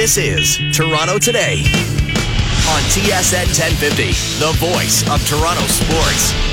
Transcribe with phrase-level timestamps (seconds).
[0.00, 1.60] This is Toronto Today
[2.72, 6.49] on TSN 1050, the voice of Toronto sports.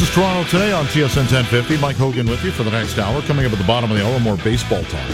[0.00, 1.76] This is Toronto today on TSN 1050.
[1.76, 3.20] Mike Hogan with you for the next hour.
[3.20, 5.10] Coming up at the bottom of the hour, more baseball talk.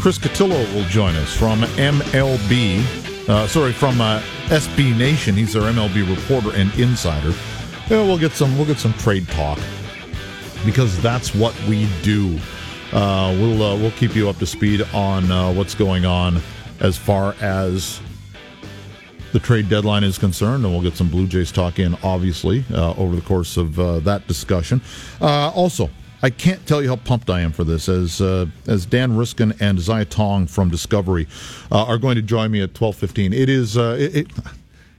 [0.00, 2.84] Chris Cotillo will join us from MLB.
[3.26, 5.34] Uh, sorry, from uh, SB Nation.
[5.34, 7.30] He's our MLB reporter and insider.
[7.88, 8.54] Yeah, we'll get some.
[8.58, 9.58] We'll get some trade talk
[10.66, 12.38] because that's what we do.
[12.92, 16.42] Uh, we'll uh, we'll keep you up to speed on uh, what's going on
[16.80, 17.98] as far as
[19.32, 22.94] the trade deadline is concerned, and we'll get some Blue Jays talk in, obviously, uh,
[22.94, 24.80] over the course of uh, that discussion.
[25.20, 25.90] Uh, also,
[26.22, 29.54] I can't tell you how pumped I am for this, as uh, as Dan Riskin
[29.60, 31.28] and Ziya Tong from Discovery
[31.70, 33.32] uh, are going to join me at twelve fifteen.
[33.32, 34.26] It is uh, it, it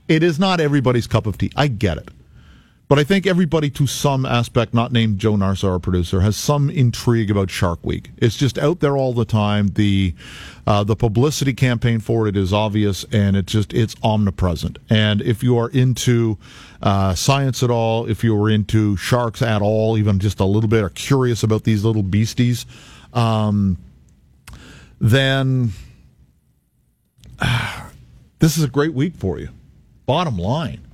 [0.08, 1.52] it is not everybody's cup of tea.
[1.56, 2.08] I get it.
[2.90, 6.68] But I think everybody, to some aspect, not named Joe Narsa, our producer, has some
[6.68, 8.10] intrigue about Shark Week.
[8.16, 9.68] It's just out there all the time.
[9.68, 10.12] The
[10.66, 14.80] uh, the publicity campaign for it is obvious, and it's just it's omnipresent.
[14.90, 16.36] And if you are into
[16.82, 20.68] uh, science at all, if you are into sharks at all, even just a little
[20.68, 22.66] bit, are curious about these little beasties,
[23.12, 23.78] um,
[25.00, 25.70] then
[27.38, 27.88] uh,
[28.40, 29.50] this is a great week for you.
[30.06, 30.89] Bottom line.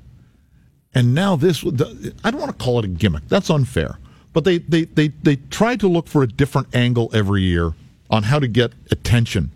[0.97, 3.28] And now this, I don't want to call it a gimmick.
[3.28, 3.98] That's unfair.
[4.33, 7.75] But they, they, they, they try to look for a different angle every year
[8.08, 9.50] on how to get attention.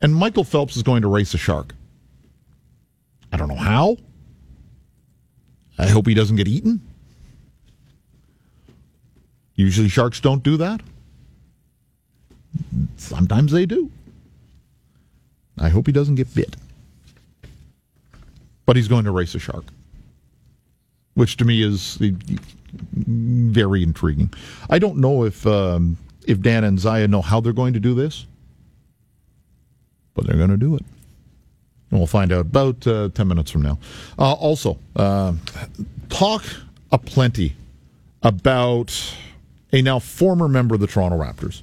[0.00, 1.74] And Michael Phelps is going to race a shark.
[3.30, 3.98] I don't know how.
[5.78, 6.80] I hope he doesn't get eaten.
[9.54, 10.80] Usually sharks don't do that.
[12.96, 13.90] Sometimes they do.
[15.58, 16.56] I hope he doesn't get bit.
[18.64, 19.66] But he's going to race a shark
[21.14, 21.98] which to me is
[22.92, 24.32] very intriguing.
[24.70, 25.96] I don't know if um,
[26.26, 28.26] if Dan and Ziya know how they're going to do this,
[30.14, 30.82] but they're going to do it.
[31.90, 33.78] And we'll find out about uh, 10 minutes from now.
[34.18, 35.34] Uh, also, uh,
[36.08, 36.42] talk
[36.90, 37.54] aplenty
[38.22, 39.14] about
[39.72, 41.62] a now former member of the Toronto Raptors.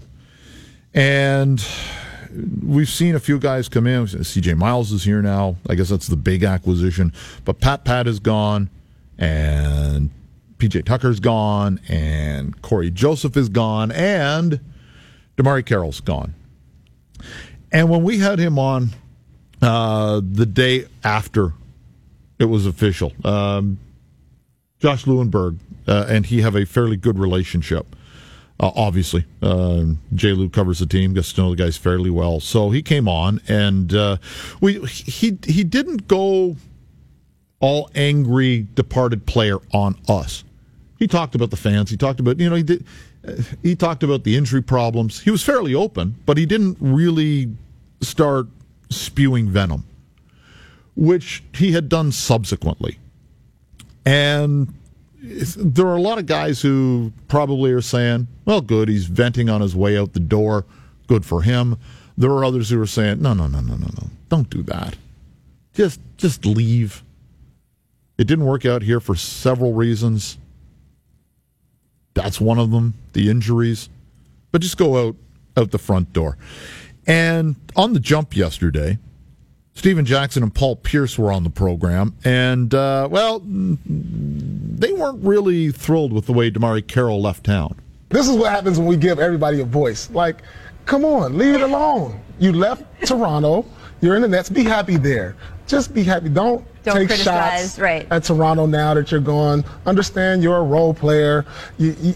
[0.93, 1.65] And
[2.63, 4.05] we've seen a few guys come in.
[4.05, 5.55] CJ Miles is here now.
[5.67, 7.13] I guess that's the big acquisition.
[7.45, 8.69] But Pat Pat is gone
[9.19, 10.09] and
[10.57, 14.59] PJ Tucker's gone, and Cory Joseph is gone, and
[15.37, 16.33] DeMarre Carroll's gone.
[17.71, 18.89] And when we had him on
[19.61, 21.53] uh, the day after
[22.39, 23.77] it was official, um,
[24.79, 25.59] Josh Lewenberg
[25.89, 27.95] uh, and he have a fairly good relationship.
[28.59, 32.39] Uh, obviously, uh, Jay Lou covers the team, gets to know the guys fairly well.
[32.39, 34.17] So he came on, and uh,
[34.61, 36.57] we he he didn't go
[37.59, 40.43] all angry departed player on us.
[40.97, 41.89] He talked about the fans.
[41.89, 42.85] He talked about you know he did.
[43.27, 43.33] Uh,
[43.63, 45.19] he talked about the injury problems.
[45.19, 47.49] He was fairly open, but he didn't really
[48.01, 48.47] start
[48.89, 49.85] spewing venom,
[50.95, 52.97] which he had done subsequently.
[54.05, 54.73] And
[55.21, 59.61] there are a lot of guys who probably are saying, "Well, good, he's venting on
[59.61, 60.65] his way out the door.
[61.07, 61.77] Good for him."
[62.17, 64.09] There are others who are saying, "No, no, no, no, no, no.
[64.29, 64.95] Don't do that.
[65.73, 67.03] Just just leave."
[68.19, 70.37] It didn't work out here for several reasons.
[72.15, 73.87] That's one of them, the injuries.
[74.51, 75.15] But just go out
[75.55, 76.37] out the front door.
[77.07, 78.99] And on the jump yesterday,
[79.73, 85.71] Stephen Jackson and Paul Pierce were on the program, and uh, well, they weren't really
[85.71, 87.79] thrilled with the way DeMarre Carroll left town.
[88.09, 90.09] This is what happens when we give everybody a voice.
[90.09, 90.41] Like,
[90.85, 92.19] come on, leave it alone.
[92.37, 93.65] You left Toronto.
[94.01, 94.49] You're in the Nets.
[94.49, 95.37] Be happy there.
[95.69, 96.29] Just be happy.
[96.29, 98.07] Don't, Don't take criticize, shots right.
[98.09, 99.63] at Toronto now that you're gone.
[99.85, 101.45] Understand you're a role player.
[101.77, 102.15] You, you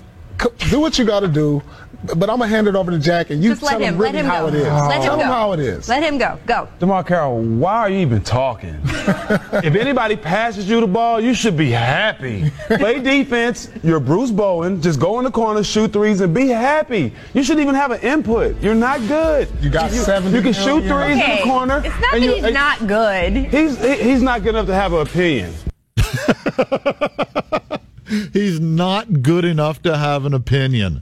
[0.69, 1.61] do what you got to do.
[2.05, 3.97] But I'm gonna hand it over to Jack, and you Just tell let him.
[3.97, 4.47] really Let him how go.
[4.49, 4.63] it is.
[4.67, 5.21] Let him tell go.
[5.21, 5.87] him how it is.
[5.87, 6.37] Let him go.
[6.45, 6.67] Go.
[6.79, 8.77] DeMarre Carroll, why are you even talking?
[8.83, 12.51] if anybody passes you the ball, you should be happy.
[12.67, 13.69] Play defense.
[13.83, 14.81] You're Bruce Bowen.
[14.81, 17.13] Just go in the corner, shoot threes, and be happy.
[17.33, 18.61] You shouldn't even have an input.
[18.61, 19.47] You're not good.
[19.61, 20.89] You got you, 70 You can shoot million.
[20.89, 21.37] threes in Okay.
[21.37, 21.77] the corner.
[21.77, 23.33] It's not that and you- he's not good.
[23.33, 25.53] He's he- he's not good enough to have an opinion.
[28.33, 30.99] He's not good enough to have an opinion.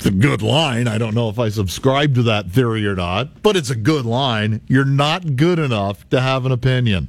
[0.00, 0.88] It's a good line.
[0.88, 4.06] I don't know if I subscribe to that theory or not, but it's a good
[4.06, 4.62] line.
[4.66, 7.08] You're not good enough to have an opinion.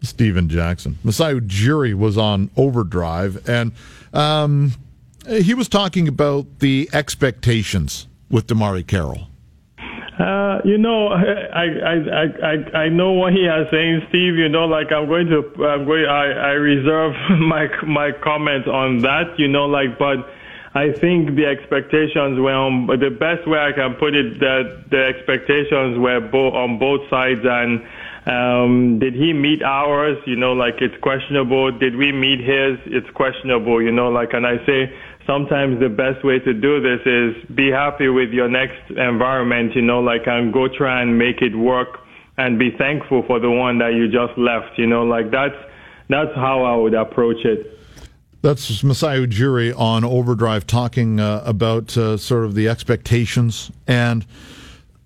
[0.00, 0.98] Stephen Jackson.
[1.04, 3.72] Masai Ujiri was on overdrive, and
[4.14, 4.72] um,
[5.28, 9.28] he was talking about the expectations with DeMarre Carroll.
[10.18, 14.36] Uh, you know, I, I I I I know what he is saying, Steve.
[14.36, 19.00] You know, like I'm going to I'm going I I reserve my my comment on
[19.00, 19.38] that.
[19.38, 20.26] You know, like but
[20.74, 25.04] I think the expectations were on the best way I can put it that the
[25.04, 27.82] expectations were both on both sides and.
[28.26, 30.16] Um, did he meet ours?
[30.24, 31.70] You know, like it's questionable.
[31.78, 32.78] Did we meet his?
[32.86, 33.82] It's questionable.
[33.82, 34.90] You know, like, and I say
[35.26, 39.82] sometimes the best way to do this is be happy with your next environment, you
[39.82, 42.00] know, like and go try and make it work
[42.36, 45.56] and be thankful for the one that you just left, you know, like that's
[46.08, 47.73] that's how I would approach it.
[48.44, 54.26] That's Masai Ujiri on Overdrive talking uh, about uh, sort of the expectations and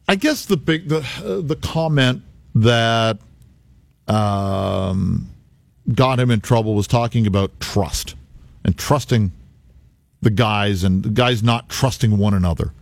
[0.09, 2.23] I guess the big the uh, the comment
[2.57, 3.19] that
[4.09, 5.31] um,
[5.95, 8.17] got him in trouble was talking about trust
[8.65, 9.31] and trusting
[10.21, 12.73] the guys and the guys not trusting one another.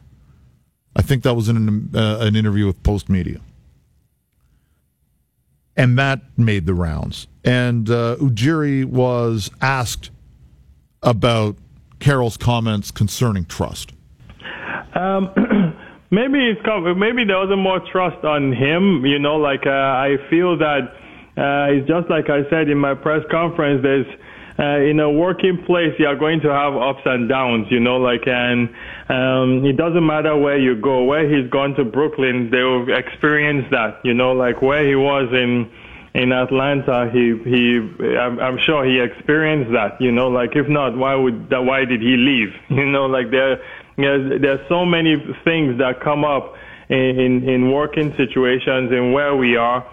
[0.97, 3.43] I think that was in an, uh, an interview with Postmedia.
[5.77, 7.27] And that made the rounds.
[7.45, 10.09] And uh, Ujiri was asked
[11.03, 11.57] about
[12.01, 13.93] Carroll's comments concerning trust.
[14.95, 15.31] Um,
[16.11, 16.61] maybe it's
[16.97, 19.05] maybe there wasn't more trust on him.
[19.05, 20.81] You know, like uh, I feel that
[21.37, 23.83] uh, it's just like I said in my press conference.
[23.83, 24.07] There's
[24.59, 27.97] uh, in a working place, you are going to have ups and downs, you know,
[27.97, 28.71] like, and
[29.09, 31.05] um, it doesn't matter where you go.
[31.05, 35.29] Where he's gone to Brooklyn, they will experience that, you know, like where he was
[35.31, 35.71] in
[36.23, 37.63] in Atlanta, he he,
[38.25, 41.63] I'm, I'm sure he experienced that, you know, like if not, why would that?
[41.65, 42.53] Why did he leave?
[42.71, 43.63] You know, like there,
[43.97, 46.55] you know, there's so many things that come up
[46.89, 49.85] in in, in working situations and where we are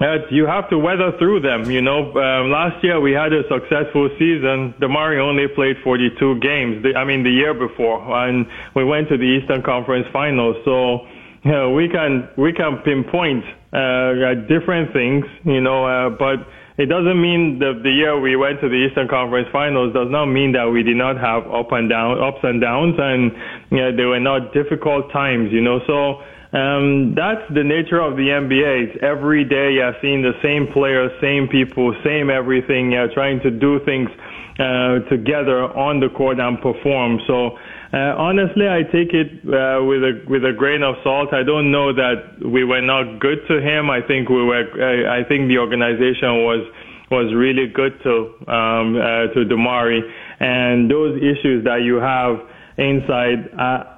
[0.00, 1.70] That you have to weather through them.
[1.70, 4.74] You know, um, last year we had a successful season.
[4.80, 6.82] DeMarre only played 42 games.
[6.82, 10.56] The, I mean, the year before, and we went to the Eastern Conference Finals.
[10.64, 11.06] So,
[11.44, 15.24] you know, we can we can pinpoint uh, different things.
[15.44, 16.40] You know, uh, but
[16.80, 20.26] it doesn't mean that the year we went to the Eastern Conference Finals does not
[20.26, 23.30] mean that we did not have up and down ups and downs, and
[23.70, 25.52] you know, they were not difficult times.
[25.52, 26.24] You know, so.
[26.54, 28.86] Um, that's the nature of the NBA.
[28.86, 32.92] It's every day you're seeing the same players, same people, same everything.
[32.92, 34.06] You're trying to do things
[34.54, 37.18] uh, together on the court and perform.
[37.26, 37.58] So
[37.94, 41.32] uh, honestly, I take it uh, with a with a grain of salt.
[41.32, 43.88] I don't know that we were not good to him.
[43.88, 44.66] I think we were.
[45.06, 46.66] I think the organization was
[47.10, 50.00] was really good to um, uh, to DeMarre,
[50.40, 52.42] and those issues that you have
[52.76, 53.54] inside.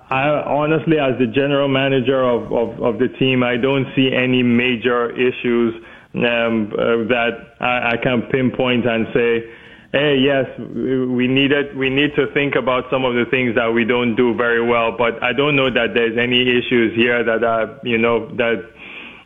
[0.09, 4.43] I honestly, as the general manager of, of, of the team, I don't see any
[4.43, 5.75] major issues
[6.15, 9.43] um, uh, that I, I can pinpoint and say,
[9.97, 13.85] hey, yes, we needed, we need to think about some of the things that we
[13.85, 14.95] don't do very well.
[14.97, 18.71] But I don't know that there's any issues here that are, you know, that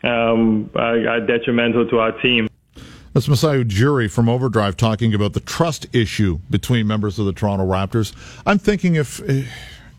[0.04, 2.48] um, are, are detrimental to our team.
[3.12, 7.66] That's Masai Ujiri from Overdrive talking about the trust issue between members of the Toronto
[7.66, 8.14] Raptors.
[8.46, 9.20] I'm thinking if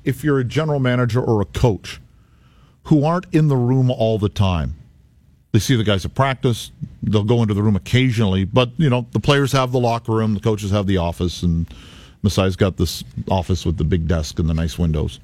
[0.05, 1.99] if you're a general manager or a coach
[2.83, 4.75] who aren't in the room all the time.
[5.51, 6.71] They see the guys at practice.
[7.03, 10.33] They'll go into the room occasionally, but you know the players have the locker room,
[10.33, 11.67] the coaches have the office, and
[12.23, 15.19] Masai's got this office with the big desk and the nice windows.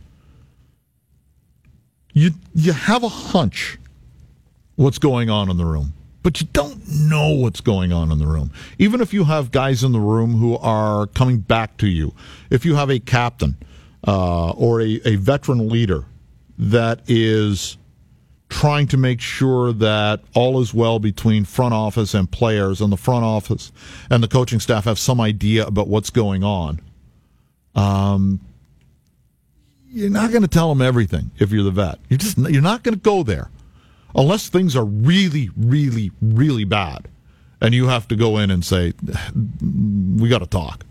[2.13, 3.77] You you have a hunch
[4.75, 8.27] what's going on in the room, but you don't know what's going on in the
[8.27, 8.51] room.
[8.79, 12.13] Even if you have guys in the room who are coming back to you,
[12.49, 13.55] if you have a captain
[14.07, 16.05] uh, or a, a veteran leader
[16.57, 17.77] that is
[18.49, 22.97] trying to make sure that all is well between front office and players, and the
[22.97, 23.71] front office
[24.09, 26.81] and the coaching staff have some idea about what's going on.
[27.75, 28.39] Um,
[29.89, 31.99] you're not going to tell them everything if you're the vet.
[32.09, 33.49] You're just you're not going to go there
[34.15, 37.07] unless things are really, really, really bad,
[37.61, 38.93] and you have to go in and say,
[39.33, 40.85] "We got to talk."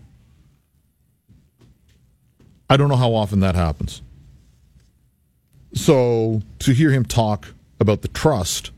[2.69, 4.01] I don't know how often that happens.
[5.73, 8.71] So to hear him talk about the trust,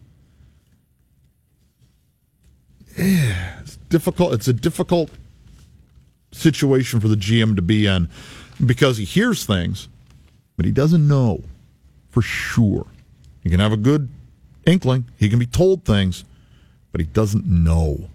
[2.96, 4.34] it's difficult.
[4.34, 5.12] It's a difficult
[6.32, 8.10] situation for the GM to be in
[8.66, 9.88] because he hears things,
[10.58, 11.44] but he doesn't know
[12.10, 12.86] for sure.
[13.44, 14.10] He can have a good
[14.66, 15.06] inkling.
[15.18, 16.26] He can be told things,
[16.92, 18.10] but he doesn't know.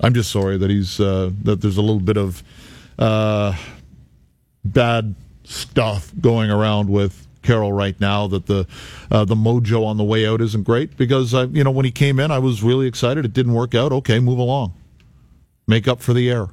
[0.00, 2.42] I'm just sorry that he's uh, that there's a little bit of
[2.98, 3.54] uh,
[4.64, 5.14] bad
[5.50, 8.66] stuff going around with Carroll right now that the
[9.10, 11.90] uh, the mojo on the way out isn't great because I, you know when he
[11.90, 13.24] came in I was really excited.
[13.24, 13.92] It didn't work out.
[13.92, 14.74] Okay, move along,
[15.66, 16.50] make up for the error.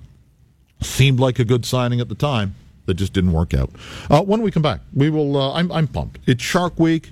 [0.81, 2.55] Seemed like a good signing at the time.
[2.85, 3.69] That just didn't work out.
[4.09, 5.35] Uh, when we come back, we will.
[5.35, 6.19] Uh, I'm I'm pumped.
[6.25, 7.11] It's Shark Week.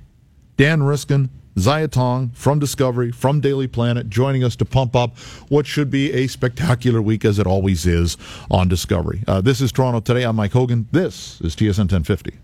[0.58, 5.66] Dan Riskin, Ziya Tong from Discovery, from Daily Planet, joining us to pump up what
[5.66, 8.18] should be a spectacular week, as it always is
[8.52, 9.24] on Discovery.
[9.28, 10.24] Uh, this is Toronto Today.
[10.24, 10.88] I'm Mike Hogan.
[10.92, 12.40] This is TSN 1050.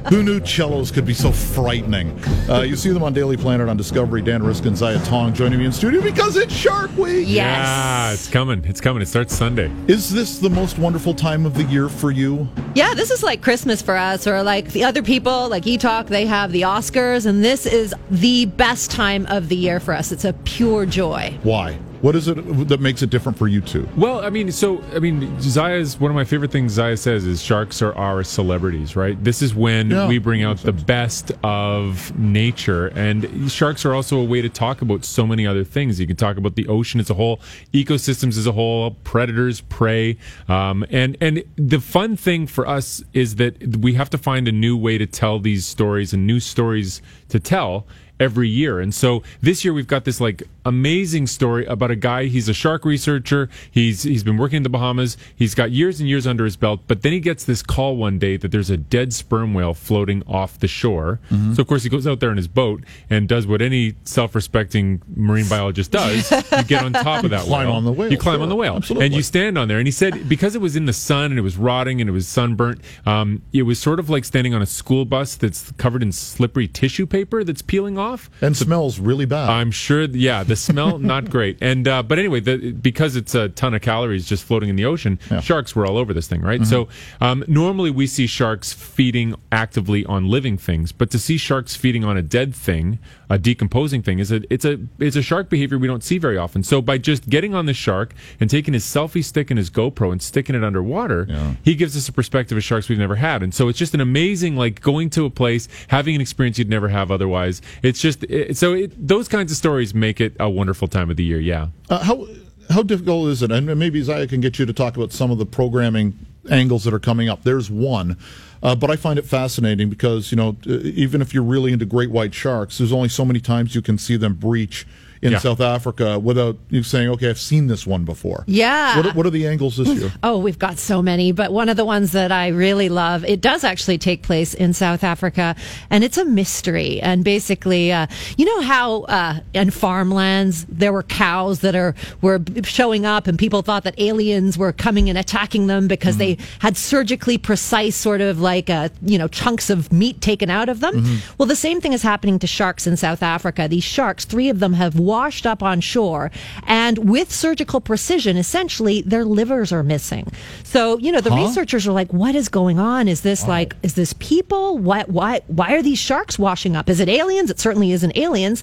[0.09, 2.11] Who knew cellos could be so frightening?
[2.49, 4.21] Uh, you see them on Daily Planet, on Discovery.
[4.21, 7.29] Dan Riskin, Ziya Tong joining me in studio because it's Shark Week.
[7.29, 7.37] Yes.
[7.69, 8.65] Yeah, it's coming.
[8.65, 9.01] It's coming.
[9.01, 9.71] It starts Sunday.
[9.87, 12.49] Is this the most wonderful time of the year for you?
[12.75, 16.09] Yeah, this is like Christmas for us, or like the other people, like E Talk,
[16.09, 20.11] they have the Oscars, and this is the best time of the year for us.
[20.11, 21.39] It's a pure joy.
[21.45, 21.79] Why?
[22.01, 22.35] What is it
[22.69, 23.87] that makes it different for you two?
[23.97, 26.79] Well, I mean, so I mean, Ziya's one of my favorite things.
[26.79, 29.23] Ziya says is sharks are our celebrities, right?
[29.23, 30.83] This is when Yeah, we bring out the sense.
[30.85, 35.63] best of nature, and sharks are also a way to talk about so many other
[35.63, 36.01] things.
[36.01, 37.39] You can talk about the ocean as a whole,
[37.75, 40.17] ecosystems as a whole, predators, prey,
[40.49, 44.53] um, and and the fun thing for us is that we have to find a
[44.53, 47.87] new way to tell these stories and new stories to tell
[48.19, 48.81] every year.
[48.81, 52.25] And so this year we've got this like amazing story about a guy.
[52.27, 53.49] He's a shark researcher.
[53.71, 55.17] He's he's been working in the Bahamas.
[55.35, 56.81] He's got years and years under his belt.
[56.87, 60.23] But then he gets this call one day that there's a dead sperm whale floating
[60.27, 61.21] off the shore.
[61.31, 61.55] Mm-hmm.
[61.55, 65.03] So of course he goes out there in his boat and does what any self-respecting
[65.17, 66.31] marine biologist does.
[66.53, 67.77] you get on top of that climb whale.
[67.77, 68.43] on the whale, You climb sure.
[68.45, 68.77] on the whale.
[68.77, 69.07] Absolutely.
[69.07, 69.79] And you stand on there.
[69.79, 72.13] And he said because it was in the sun and it was rotting and it
[72.13, 76.03] was sunburnt, um, it was sort of like standing on a school bus that's covered
[76.03, 78.31] in slippery tissue paper that's peeling off.
[78.41, 79.49] And smells really bad.
[79.51, 80.03] I'm sure.
[80.03, 81.59] Yeah, the smell not great.
[81.61, 84.85] And uh, but anyway, the, because it's a ton of calories just floating in the
[84.85, 85.41] ocean, Yeah.
[85.41, 86.65] sharks were all over this thing, right?
[86.67, 86.89] So
[87.21, 92.05] um, normally we see sharks feeding actively on living things, but to see sharks feeding
[92.05, 92.99] on a dead thing,
[93.29, 96.37] a decomposing thing, is a it's a it's a shark behavior we don't see very
[96.37, 96.63] often.
[96.63, 100.13] So by just getting on the shark and taking his selfie stick and his GoPro
[100.13, 101.55] and sticking it underwater, Yeah.
[101.63, 103.43] he gives us a perspective of sharks we've never had.
[103.43, 106.69] And so it's just an amazing like going to a place, having an experience you'd
[106.69, 107.63] never have otherwise.
[107.83, 111.17] It's just it, so it, those kinds of stories make it a wonderful time of
[111.17, 111.41] the year.
[111.41, 111.69] Yeah.
[111.89, 112.27] Uh, how
[112.71, 113.51] how difficult is it?
[113.51, 116.19] And maybe Ziya can get you to talk about some of the programming
[116.51, 117.43] angles that are coming up.
[117.43, 118.17] There's one,
[118.63, 121.85] uh, but I find it fascinating because you know uh, even if you're really into
[121.85, 124.87] great white sharks, there's only so many times you can see them breach
[125.23, 125.39] in Yeah.
[125.39, 128.97] South Africa without you saying, "Okay, I've seen this one before." Yeah.
[128.97, 130.13] What, are- what are the angles this year?
[130.23, 133.41] Oh, we've got so many, but one of the ones that I really love, it
[133.41, 135.55] does actually take place in South Africa,
[135.91, 137.01] and it's a mystery.
[137.03, 138.07] And basically, uh,
[138.39, 143.39] you know how uh, in farmlands there were cows that are were showing up, and
[143.39, 148.21] people thought that aliens were coming and attacking them because they had surgically precise sort
[148.21, 151.21] of like uh, you know chunks of meat taken out of them.
[151.39, 153.69] Well, the same thing is happening to sharks in South Africa.
[153.69, 156.31] These sharks, three of them, have washed up on shore,
[156.67, 160.25] and with surgical precision, essentially their livers are missing.
[160.65, 163.09] So you know the researchers are like, "What is going on?
[163.09, 164.79] Is this like is this people?
[164.79, 166.89] Why why why are these sharks washing up?
[166.89, 167.51] Is it aliens?
[167.51, 168.63] It certainly isn't aliens."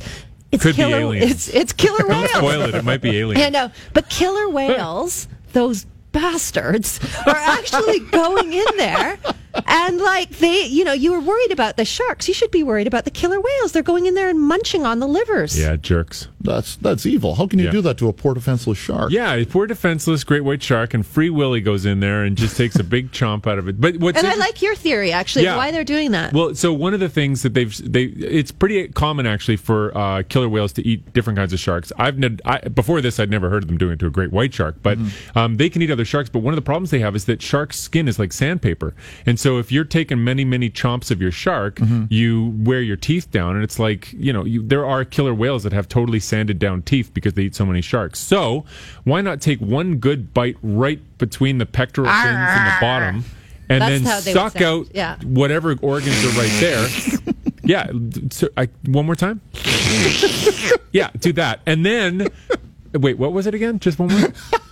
[0.50, 0.98] It's Could be killer.
[1.02, 1.32] aliens.
[1.32, 2.32] It's it's killer Don't whales.
[2.32, 2.76] spoil it.
[2.76, 3.42] It might be alien.
[3.42, 9.18] I know, but killer whales, those bastards, are actually going in there.
[9.66, 12.28] And like they, you know, you were worried about the sharks.
[12.28, 13.72] You should be worried about the killer whales.
[13.72, 15.60] They're going in there and munching on the livers.
[15.60, 16.28] Yeah, jerks.
[16.42, 17.36] That's that's evil.
[17.36, 17.72] How can you Yeah.
[17.72, 19.12] do that to a poor defenseless shark?
[19.12, 22.56] Yeah, a poor defenseless great white shark, and Free Willy goes in there and just
[22.58, 23.80] takes a big chomp out of it.
[23.82, 25.58] But what's And I like your theory actually Yeah.
[25.58, 26.34] why they're doing that.
[26.34, 30.24] Well, so one of the things that they've they it's pretty common actually for uh,
[30.30, 31.92] killer whales to eat different kinds of sharks.
[31.98, 34.32] I've ne- I, before this I'd never heard of them doing it to a great
[34.32, 34.98] white shark, but
[35.36, 36.30] um, they can eat other sharks.
[36.30, 38.94] But one of the problems they have is that shark's skin is like sandpaper,
[39.26, 42.06] and so if you're taking many many chomps of your shark, mm-hmm.
[42.10, 45.64] you wear your teeth down, and it's like you know you, there are killer whales
[45.64, 48.20] that have totally sanded down teeth because they eat so many sharks.
[48.20, 48.66] So
[49.06, 53.24] why not take one good bite right between the pectoral fins and the bottom?
[53.70, 55.18] And That's then suck out yeah.
[55.24, 56.88] whatever organs are right there.
[57.64, 57.92] yeah,
[58.32, 59.42] so I, one more time.
[60.92, 62.28] yeah, do that, and then
[62.94, 63.18] wait.
[63.18, 63.80] What was it again?
[63.80, 64.34] Just one more.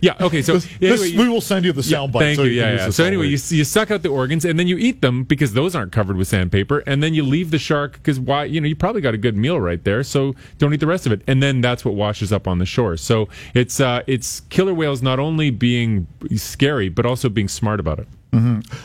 [0.00, 0.14] Yeah.
[0.20, 0.42] Okay.
[0.42, 2.20] So This- anyway, this- we will send you the sound bite.
[2.20, 2.52] Thank so you.
[2.52, 2.74] Yeah.
[2.74, 2.90] yeah.
[2.90, 5.74] So anyway, you, you suck out the organs and then you eat them because those
[5.74, 8.44] aren't covered with sandpaper, and then you leave the shark because why?
[8.44, 11.06] You know, you probably got a good meal right there, so don't eat the rest
[11.06, 12.96] of it, and then that's what washes up on the shore.
[12.96, 17.98] So it's uh, it's killer whales not only being scary but also being smart about
[17.98, 18.08] it.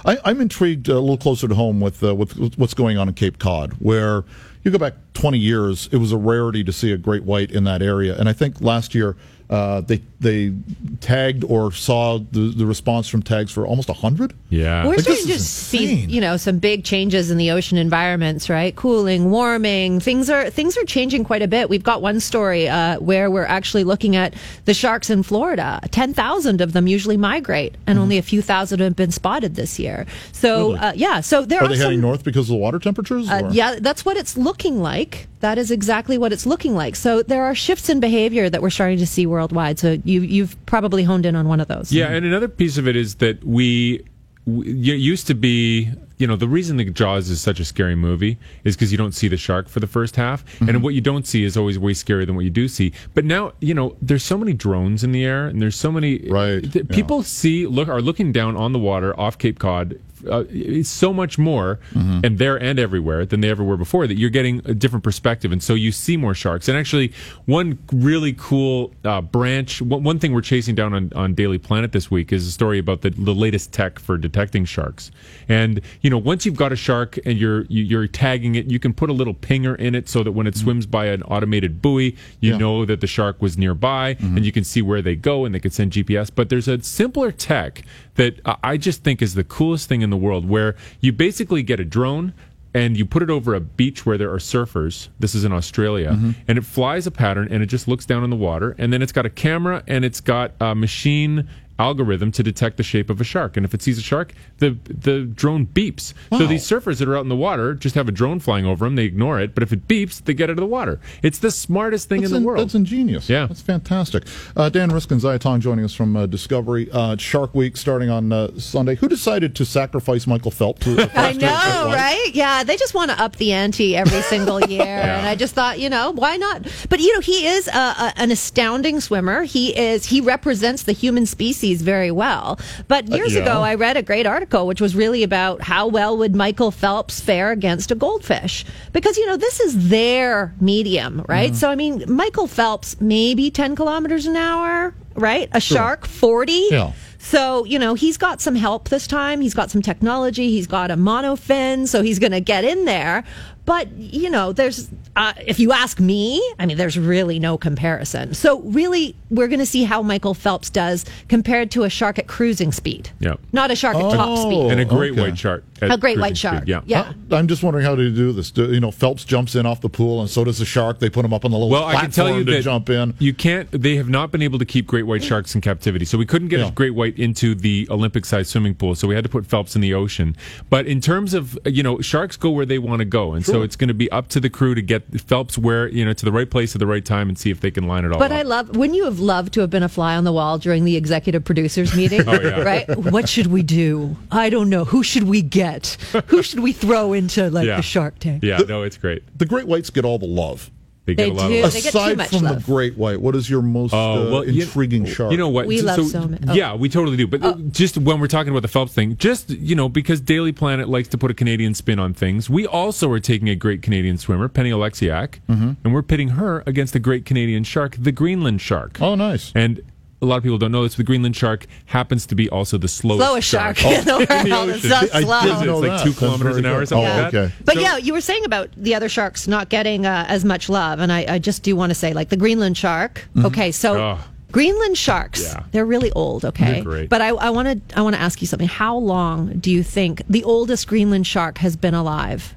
[0.05, 2.97] I, I'm intrigued uh, a little closer to home with, uh, with with what's going
[2.97, 4.23] on in Cape Cod, where
[4.63, 7.63] you go back 20 years, it was a rarity to see a great white in
[7.65, 9.17] that area, and I think last year
[9.51, 10.53] uh, they they
[11.01, 14.33] tagged or saw the, the response from tags for almost 100.
[14.49, 14.83] Yeah.
[14.85, 18.49] We're Like, starting to is see, you know, some big changes in the ocean environments,
[18.49, 18.73] right?
[18.75, 21.69] Cooling, warming, things are things are changing quite a bit.
[21.69, 24.33] We've got one story uh, where we're actually looking at
[24.65, 25.81] the sharks in Florida.
[25.91, 29.77] Ten thousand of them usually migrate, and only a few thousand have been spotted this
[29.79, 30.05] year.
[30.31, 30.73] So, Mm-hmm.
[30.73, 30.79] Really?
[30.79, 31.83] uh, yeah, so there Are are, they some.
[31.85, 33.29] heading north because of the water temperatures?
[33.29, 35.27] Uh, yeah, that's what it's looking like.
[35.41, 36.95] That is exactly what it's looking like.
[36.95, 39.79] So there are shifts in behavior that we're starting to see worldwide.
[39.79, 41.91] So you you've probably honed in on one of those.
[41.91, 44.05] Yeah, and another piece of it is that we,
[44.45, 47.95] we it used to be, you know, the reason that Jaws is such a scary
[47.95, 50.69] movie is because you don't see the shark for the first half, mm-hmm.
[50.69, 52.93] and what you don't see is always way scarier than what you do see.
[53.15, 56.19] But now, you know, there's so many drones in the air, and there's so many
[56.29, 56.95] Right, th- yeah.
[56.95, 59.99] people see look are looking down on the water off Cape Cod.
[60.29, 64.07] Uh, it's so much more, and there and everywhere than they ever were before.
[64.07, 66.67] That you're getting a different perspective, and so you see more sharks.
[66.67, 67.13] And actually,
[67.45, 71.91] one really cool uh, branch, one, one thing we're chasing down on, on Daily Planet
[71.91, 75.11] this week is a story about the, the latest tech for detecting sharks.
[75.49, 78.79] And you know, once you've got a shark and you're you, you're tagging it, you
[78.79, 81.81] can put a little pinger in it so that when it swims by an automated
[81.81, 82.57] buoy, you Yeah.
[82.57, 85.59] know that the shark was nearby, and you can see where they go, and they
[85.59, 86.29] can send GPS.
[86.33, 87.83] But there's a simpler tech
[88.15, 91.79] that I just think is the coolest thing in the world, where you basically get
[91.79, 92.33] a drone
[92.73, 95.09] and you put it over a beach where there are surfers.
[95.19, 96.31] This is in Australia, mm-hmm.
[96.47, 99.01] and it flies a pattern and it just looks down in the water, and then
[99.01, 101.49] it's got a camera and it's got a machine
[101.81, 103.57] algorithm to detect the shape of a shark.
[103.57, 106.13] And if it sees a shark, the the drone beeps.
[106.37, 108.85] So these surfers that are out in the water just have a drone flying over
[108.85, 108.95] them.
[108.95, 110.99] They ignore it, but if it beeps, they get out of the water.
[111.23, 112.59] It's the smartest thing That's in the in- world.
[112.61, 113.29] That's ingenious.
[113.29, 113.47] Yeah.
[113.47, 114.23] That's fantastic.
[114.55, 116.89] Uh, Dan Risk and Ziya joining us from uh, Discovery.
[116.91, 118.95] Uh, Shark Week starting on uh, Sunday.
[118.95, 120.81] Who decided to sacrifice Michael Phelps?
[120.85, 122.31] to- for I know, right?
[122.33, 125.79] Yeah, they just want to up the ante every single year, and I just thought,
[125.79, 126.67] you know, why not?
[126.89, 129.43] But you know, he is a, a, an astounding swimmer.
[129.43, 132.59] He is he represents the human species very well.
[132.87, 133.41] But uh, years yeah.
[133.41, 137.21] ago, I read a great article which was really about how well would Michael Phelps
[137.21, 141.51] fare against a goldfish because you know this is their medium, right?
[141.51, 141.55] Mm-hmm.
[141.55, 145.49] So I mean, Michael Phelps maybe ten kilometers an hour, right?
[145.53, 146.67] A shark forty.
[146.71, 146.91] Yeah.
[147.23, 149.41] So, you know, he's got some help this time.
[149.41, 150.49] He's got some technology.
[150.49, 153.23] He's got a monofin, so he's going to get in there.
[153.65, 158.33] But, you know, there's, uh, if you ask me, I mean, there's really no comparison.
[158.33, 162.27] So, really, we're going to see how Michael Phelps does compared to a shark at
[162.27, 163.11] cruising speed.
[163.19, 163.35] Yeah.
[163.53, 164.45] Not a shark at top Oh.
[164.49, 164.71] speed.
[164.71, 165.21] and a great Okay.
[165.21, 165.63] white shark.
[165.81, 166.63] at A great cruising white speed, shark.
[166.67, 166.81] Yeah.
[166.85, 167.13] Yeah.
[167.31, 168.51] Uh, I'm just wondering how to do this.
[168.51, 170.99] Do, you know, Phelps jumps in off the pool, and so does the shark.
[170.99, 172.61] They put him up on the little Well, I platform can tell you to that
[172.63, 173.13] jump in.
[173.19, 173.69] you can't.
[173.71, 176.49] They have not been able to keep great white sharks in captivity, so we couldn't
[176.49, 176.67] get Yeah.
[176.67, 178.93] a great white into the Olympic-sized swimming pool.
[178.95, 180.35] So we had to put Phelps in the ocean.
[180.69, 183.61] But in terms of you know, sharks go where they want to go, and so
[183.61, 186.25] it's going to be up to the crew to get Phelps where you know to
[186.25, 188.19] the right place at the right time and see if they can line it all
[188.19, 188.39] But up.
[188.39, 190.85] I love, wouldn't you have loved to have been a fly on the wall during
[190.85, 192.21] the executive producers meeting?
[192.27, 192.61] Oh, yeah.
[192.61, 192.97] Right?
[192.97, 194.15] What should we do?
[194.31, 194.85] I don't know.
[194.85, 195.97] Who should we get?
[196.27, 197.77] Who should we throw into like Yeah.
[197.77, 198.43] the shark tank?
[198.43, 199.23] yeah, no, it's great.
[199.37, 200.71] The great whites get all the love.
[201.15, 201.63] They get They a lot do.
[201.65, 201.73] of.
[201.73, 202.55] They get too Aside much from love.
[202.57, 205.31] the great white, what is your most Oh, uh, well, you- intriguing shark?
[205.31, 205.65] You know what?
[205.67, 206.53] We love so many- oh.
[206.53, 207.27] Yeah, we totally do.
[207.27, 210.51] But uh, just when we're talking about the Phelps thing, just you know, because Daily
[210.51, 213.81] Planet likes to put a Canadian spin on things, we also are taking a great
[213.81, 215.71] Canadian swimmer, Penny Oleksiak, Mm-hmm.
[215.83, 219.01] and we're pitting her against the great Canadian shark, the Greenland shark.
[219.01, 219.51] Oh, nice.
[219.55, 219.81] And
[220.21, 220.95] a lot of people don't know this.
[220.95, 224.13] The Greenland shark happens to be also the slowest, slowest shark, Oh, in the
[224.51, 224.69] world.
[224.69, 225.39] It's so I didn't slow.
[225.53, 226.03] It's know like that.
[226.03, 227.43] two That's kilometers an hour or something Oh, like that.
[227.45, 227.55] okay.
[227.65, 230.69] But So- yeah, you were saying about the other sharks not getting uh, as much
[230.69, 233.27] love, and I, I just do want to say, like the Greenland shark.
[233.43, 234.19] Okay, so Oh.
[234.51, 235.63] Greenland sharks, Yeah.
[235.71, 236.43] they're really old.
[236.45, 237.09] Okay, great.
[237.09, 238.67] but I, I want to I want to ask you something.
[238.67, 242.53] How long do you think the oldest Greenland shark has been alive?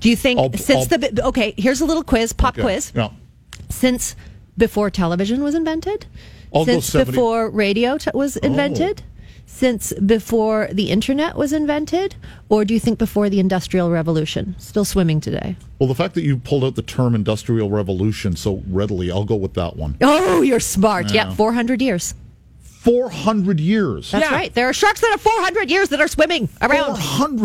[0.00, 1.54] Do you think I'll- since I'll- the okay?
[1.56, 2.62] Here's a little quiz, pop Okay.
[2.62, 2.92] quiz.
[2.94, 3.10] Yeah.
[3.70, 4.16] Since
[4.58, 6.06] before television was invented,
[6.54, 8.46] I'll since 70 before radio t- was oh.
[8.46, 9.02] invented,
[9.46, 12.14] since before the internet was invented,
[12.48, 14.54] or do you think before the industrial revolution?
[14.58, 15.56] Still swimming today.
[15.78, 19.36] Well, the fact that you pulled out the term industrial revolution so readily, I'll go
[19.36, 19.96] with that one.
[20.00, 21.12] Oh, you're smart.
[21.12, 22.14] Yeah, 400 years.
[22.82, 24.10] 400 years.
[24.10, 24.34] That's Yeah.
[24.34, 24.52] right.
[24.52, 26.98] There are sharks that are 400 years that are swimming around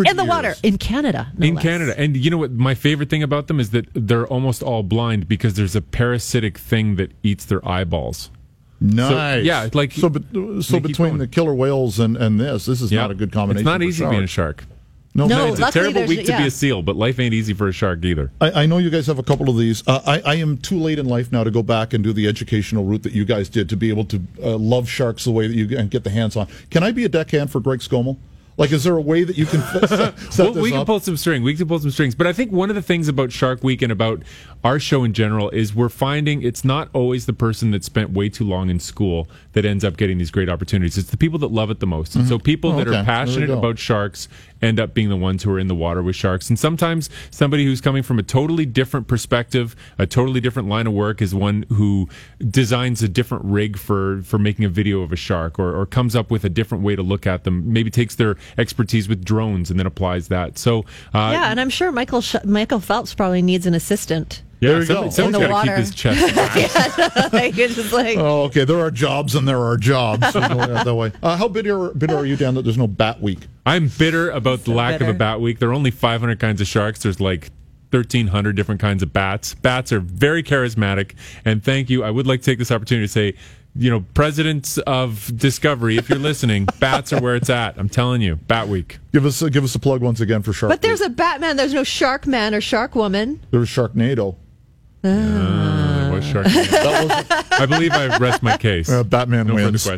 [0.08, 1.28] in the water in Canada.
[1.38, 1.64] no in less.
[1.64, 1.94] Canada.
[1.96, 2.54] And you know what?
[2.54, 6.58] My favorite thing about them is that they're almost all blind because there's a parasitic
[6.58, 8.32] thing that eats their eyeballs.
[8.80, 9.44] Nice.
[9.44, 10.10] yeah, like- so.
[10.10, 10.24] But,
[10.64, 11.18] so between going.
[11.18, 13.02] the killer whales and, and this, this is Yeah.
[13.02, 13.62] not a good combination.
[13.62, 14.66] It's not for easy being a shark.
[15.16, 17.56] No, No, It's a luckily terrible week to be a seal, but life ain't easy
[17.56, 18.30] for a shark either.
[18.40, 19.82] I, I know you guys have a couple of these.
[19.88, 22.28] Uh, I, I am too late in life now to go back and do the
[22.28, 25.48] educational route that you guys did to be able to uh, love sharks the way
[25.48, 26.48] that you and get the hands on.
[26.70, 28.18] Can I be a deckhand for Greg Skomal?
[28.58, 30.88] Like, is there a way that you can set, set Well, we can up?
[30.88, 31.44] pull some string.
[31.44, 32.16] We can pull some strings.
[32.16, 34.24] But I think one of the things about Shark Week and about
[34.64, 38.30] our show in general is we're finding it's not always the person that spent way
[38.30, 40.98] too long in school that ends up getting these great opportunities.
[40.98, 42.16] It's the people that love it the most.
[42.16, 42.30] And mm-hmm.
[42.34, 42.98] so people Oh, that okay.
[42.98, 44.28] Are passionate about sharks
[44.62, 46.50] end up being the ones who are in the water with sharks.
[46.50, 50.94] And sometimes somebody who's coming from a totally different perspective, a totally different line of
[50.94, 52.08] work, is one who
[52.50, 56.16] designs a different rig for for making a video of a shark, or, or comes
[56.16, 57.72] up with a different way to look at them.
[57.72, 60.58] Maybe takes their expertise with drones and then applies that.
[60.58, 60.80] So
[61.14, 64.42] uh, yeah, and I'm sure Michael Sh- Michael Phelps probably needs an assistant.
[64.60, 65.12] Yeah, There you somebody, go.
[65.12, 65.78] someone's In the got to keep water.
[65.78, 67.34] his chest.
[67.34, 68.64] like, it's just like, Oh, okay.
[68.66, 70.26] There are jobs and there are jobs.
[70.32, 71.12] So that way.
[71.22, 73.40] Uh, how bitter, bitter are you, Dan, that there's no Bat Week?
[73.66, 75.60] I'm bitter about the lack of a bat week.
[75.60, 77.04] There are only 500 kinds of sharks.
[77.04, 77.50] There's like
[77.92, 79.54] 1,300 different kinds of bats.
[79.56, 81.14] Bats are very charismatic.
[81.46, 82.04] And thank you.
[82.04, 83.34] I would like to take this opportunity to say,
[83.76, 87.78] you know, presidents of Discovery, if you're listening, bats are where it's at.
[87.78, 88.98] I'm telling you, Bat Week.
[89.14, 91.10] Give us a, give us a plug once again for Shark but there's Week.
[91.10, 91.58] a Batman.
[91.58, 93.40] There's no Shark Man or Shark Woman.
[93.52, 94.36] There's Sharknado.
[95.08, 96.48] Uh, what shark?
[97.60, 98.90] I believe I rest my case.
[98.90, 99.88] Uh, Batman no wins.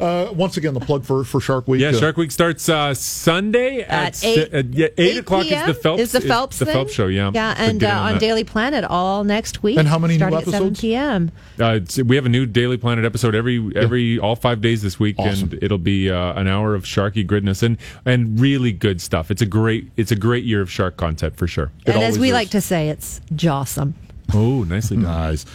[0.00, 1.80] Uh, once again, the plug for, for Shark Week.
[1.80, 5.44] Yeah, uh, Shark Week starts uh, Sunday at, At si- eight- uh, yeah, eight, o'clock
[5.46, 6.66] is the Phelps is the Phelps the?
[6.66, 7.06] Phelps show.
[7.06, 8.18] Yeah, yeah, and get uh, in on.
[8.18, 9.78] Daily Planet all next week.
[9.78, 11.30] And how many new starting at 7 p.m.
[11.60, 15.16] Uh, we have a new Daily Planet episode every every all five days this week,
[15.18, 15.50] Awesome.
[15.52, 17.76] and it'll be uh, an hour of sharky goodness and
[18.06, 19.30] and really good stuff.
[19.30, 21.70] It's a great it's a great year of shark content for sure.
[21.86, 22.34] It and as we is.
[22.34, 23.92] like to say, it's jawsome.
[24.34, 25.04] Oh, nicely done.
[25.06, 25.46] Nice.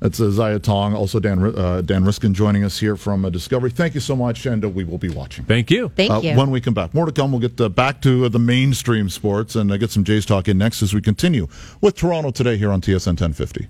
[0.00, 3.70] That's uh, Ziya Tong, also Dan uh, Dan Riskin joining us here from uh, Discovery.
[3.70, 5.44] Thank you so much, and uh, we will be watching.
[5.44, 5.90] Thank you.
[5.94, 6.36] Thank Uh, you.
[6.36, 7.30] When we come back, more to come.
[7.30, 10.48] We'll get uh, back to uh, the mainstream sports and uh, get some Jays talk
[10.48, 11.46] in next as we continue
[11.80, 13.68] with Toronto today here on TSN 1050.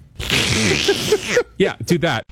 [1.58, 2.24] Yeah, do that.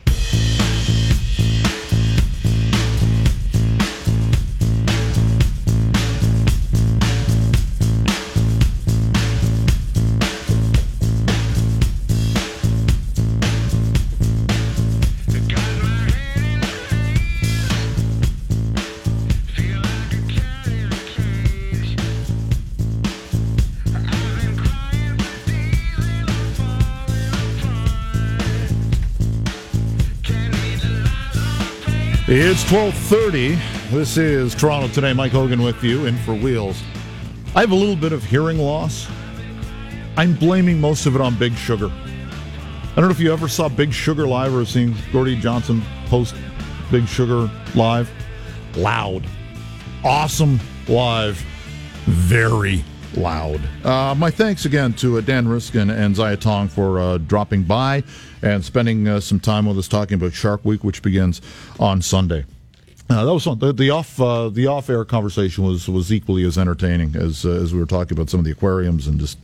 [32.32, 33.58] It's 1230.
[33.92, 35.12] This is Toronto Today.
[35.12, 36.80] Mike Hogan with you, in for Wheels.
[37.56, 39.08] I have a little bit of hearing loss.
[40.16, 41.90] I'm blaming most of it on Big Sugar.
[41.90, 46.36] I don't know if you ever saw Big Sugar live or seen Gordie Johnson post
[46.92, 48.08] Big Sugar live.
[48.76, 49.24] Loud.
[50.04, 51.36] Awesome live.
[52.04, 52.84] Very
[53.16, 53.60] loud.
[53.84, 58.02] Uh, my thanks again to uh, Dan Riskin and Ziya Tong for uh, dropping by
[58.42, 61.40] and spending uh, some time with us talking about Shark Week, which begins
[61.78, 62.44] on Sunday.
[63.08, 63.44] Uh, that was.
[63.44, 67.72] The, the off uh, the off air conversation was was equally as entertaining as as
[67.74, 69.38] we were talking about some of the aquariums and just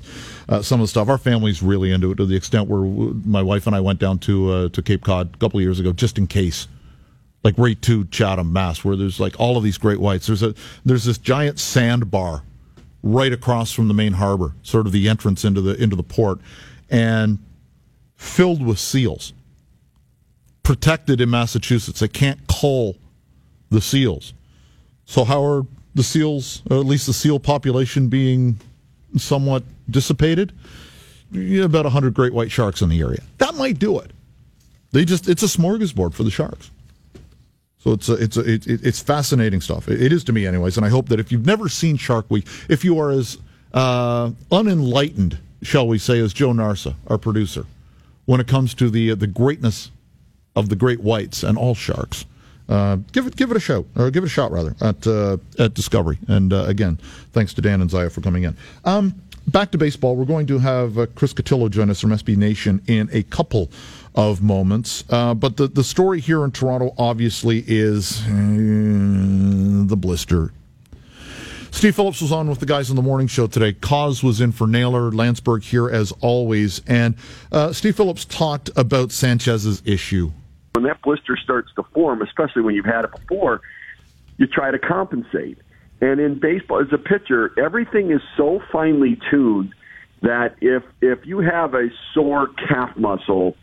[0.63, 1.09] some of the stuff.
[1.09, 4.21] Our family's really into it to the extent where my wife and I went down
[4.21, 6.69] to to Cape Cod a couple of years ago just in case
[7.47, 10.27] like right to Chatham, Mass, where there's like all of these great whites.
[10.27, 12.43] There's a there's this giant sandbar
[13.07, 16.41] right across from the main harbor, sort of the entrance into the into the port,
[16.91, 17.39] and
[18.17, 19.33] filled with seals.
[20.63, 22.97] Protected in Massachusetts, they can't cull
[23.71, 24.35] the seals.
[25.05, 25.65] So how are
[25.95, 28.59] the seals, or at least the seal population, being
[29.17, 30.53] somewhat dissipated?
[31.63, 33.23] About hundred great white sharks in the area.
[33.39, 34.11] That might do it.
[34.91, 36.71] They just it's a smorgasbord for the sharks.
[37.87, 39.89] So it's a, it's a, it, it- it's fascinating stuff.
[39.89, 40.77] It, it is to me, anyways.
[40.77, 43.39] And I hope that if you've never seen Shark Week, if you are as
[43.75, 47.65] uh, unenlightened, shall we say, as Joe Narsa, our producer,
[48.25, 49.93] when it comes to the the greatness
[50.57, 52.27] of the great whites and all sharks,
[52.69, 55.37] uh, give it give it a shot, or give it a shot rather at uh,
[55.61, 56.19] at Discovery.
[56.27, 56.99] And uh, again,
[57.33, 58.57] thanks to Dan and Ziya for coming in.
[58.85, 59.15] Um,
[59.47, 60.17] back to baseball.
[60.17, 63.71] We're going to have uh, Chris Cotillo join us from SB Nation in a couple
[64.17, 65.05] of moments.
[65.11, 70.53] Uh, but the the story here in Toronto obviously is uh, the blister.
[71.71, 73.75] Steve Phillips was on with the guys on the morning show today.
[73.75, 77.15] Cauz was in for Naylor, Landsberg here as always, and
[77.53, 80.33] uh, Steve Phillips talked about Sanchez's issue.
[80.73, 83.61] when that blister starts to form, especially when you've had it before,
[84.39, 85.59] you try to compensate.
[86.01, 89.75] And in baseball, as a pitcher, everything is so finely tuned
[90.23, 93.55] that if if you have a sore calf muscle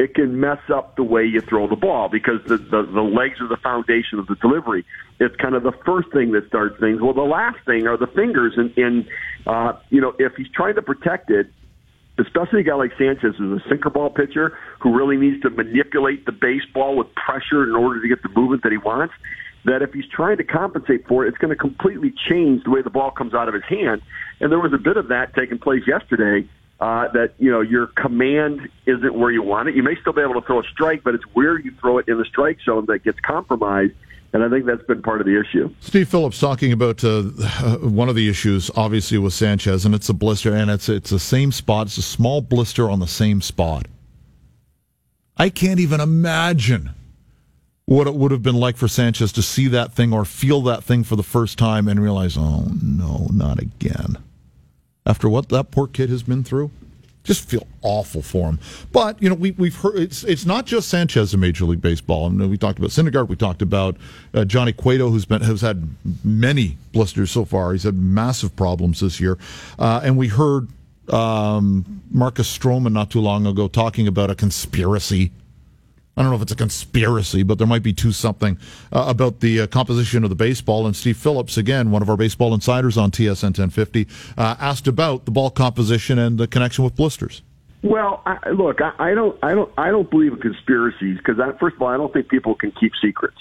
[0.00, 3.38] it can mess up the way you throw the ball because the, the, the legs
[3.38, 4.82] are the foundation of the delivery.
[5.18, 7.02] It's kind of the first thing that starts things.
[7.02, 8.54] Well, the last thing are the fingers.
[8.56, 9.06] And, and
[9.46, 11.48] uh, you know, if he's trying to protect it,
[12.18, 16.24] especially a guy like Sanchez who's a sinker ball pitcher who really needs to manipulate
[16.24, 19.12] the baseball with pressure in order to get the movement that he wants,
[19.66, 22.80] that if he's trying to compensate for it, it's going to completely change the way
[22.80, 24.00] the ball comes out of his hand.
[24.40, 26.48] And there was a bit of that taking place yesterday
[26.80, 29.76] uh, that you know your command isn't where you want it.
[29.76, 32.08] You may still be able to throw a strike, but it's where you throw it
[32.08, 33.92] in the strike zone that gets compromised.
[34.32, 35.74] And I think that's been part of the issue.
[35.80, 37.22] Steve Phillips talking about uh,
[37.82, 41.18] one of the issues, obviously, with Sanchez, and it's a blister, and it's it's the
[41.18, 41.88] same spot.
[41.88, 43.86] It's a small blister on the same spot.
[45.36, 46.90] I can't even imagine
[47.86, 50.84] what it would have been like for Sanchez to see that thing or feel that
[50.84, 54.16] thing for the first time and realize, oh no, not again
[55.06, 56.70] after what that poor kid has been through.
[57.22, 58.58] Just feel awful for him.
[58.92, 62.26] But you know, we, we've heard it's it's not just Sanchez in Major League Baseball.
[62.26, 63.28] I mean, we talked about Syndergaard.
[63.28, 63.98] We talked about
[64.32, 65.86] uh, Johnny Cueto, who's been has had
[66.24, 67.72] many blisters so far.
[67.72, 69.36] He's had massive problems this year,
[69.78, 70.68] uh, and we heard
[71.12, 75.30] um, Marcus Stroman not too long ago talking about a conspiracy
[76.20, 78.58] I don't know if it's a conspiracy, but there might be two something
[78.92, 80.84] uh, about the uh, composition of the baseball.
[80.84, 84.06] And Steve Phillips, again, one of our baseball insiders on TSN 1050,
[84.36, 87.40] uh, asked about the ball composition and the connection with blisters.
[87.82, 91.76] Well, I, look, I, I don't, I don't, I don't believe in conspiracies because, first
[91.76, 93.38] of all, I don't think people can keep secrets.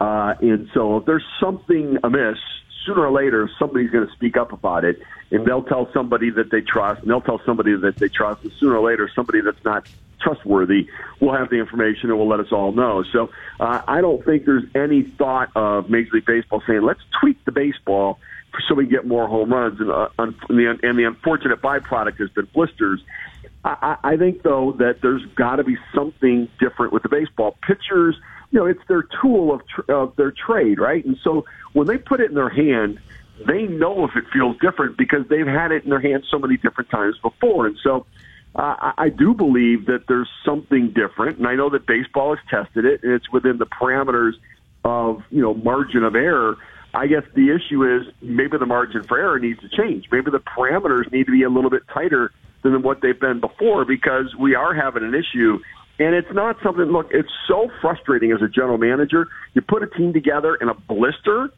[0.00, 2.38] Uh, and so, if there's something amiss,
[2.84, 6.50] sooner or later somebody's going to speak up about it, and they'll tell somebody that
[6.50, 9.64] they trust, and they'll tell somebody that they trust, and sooner or later somebody that's
[9.64, 9.86] not
[10.20, 10.88] trustworthy
[11.20, 13.04] will have the information and will let us all know.
[13.12, 17.44] So uh, I don't think there's any thought of Major League Baseball saying let's tweak
[17.44, 18.18] the baseball
[18.68, 22.30] so we get more home runs, and, uh, and, the, and the unfortunate byproduct has
[22.30, 23.02] been blisters.
[23.64, 28.16] I, I think though that there's got to be something different with the baseball pitchers.
[28.52, 31.04] You know, it's their tool of, tr- of their trade, right?
[31.04, 33.00] And so when they put it in their hand,
[33.46, 36.56] they know if it feels different because they've had it in their hands so many
[36.56, 37.66] different times before.
[37.66, 38.06] And so
[38.56, 42.86] uh, I do believe that there's something different, and I know that baseball has tested
[42.86, 44.32] it, and it's within the parameters
[44.82, 46.56] of you know margin of error.
[46.94, 50.06] I guess the issue is maybe the margin for error needs to change.
[50.10, 53.84] Maybe the parameters need to be a little bit tighter than what they've been before
[53.84, 55.58] because we are having an issue.
[55.98, 59.28] And it's not something, look, it's so frustrating as a general manager.
[59.52, 61.50] You put a team together and a blister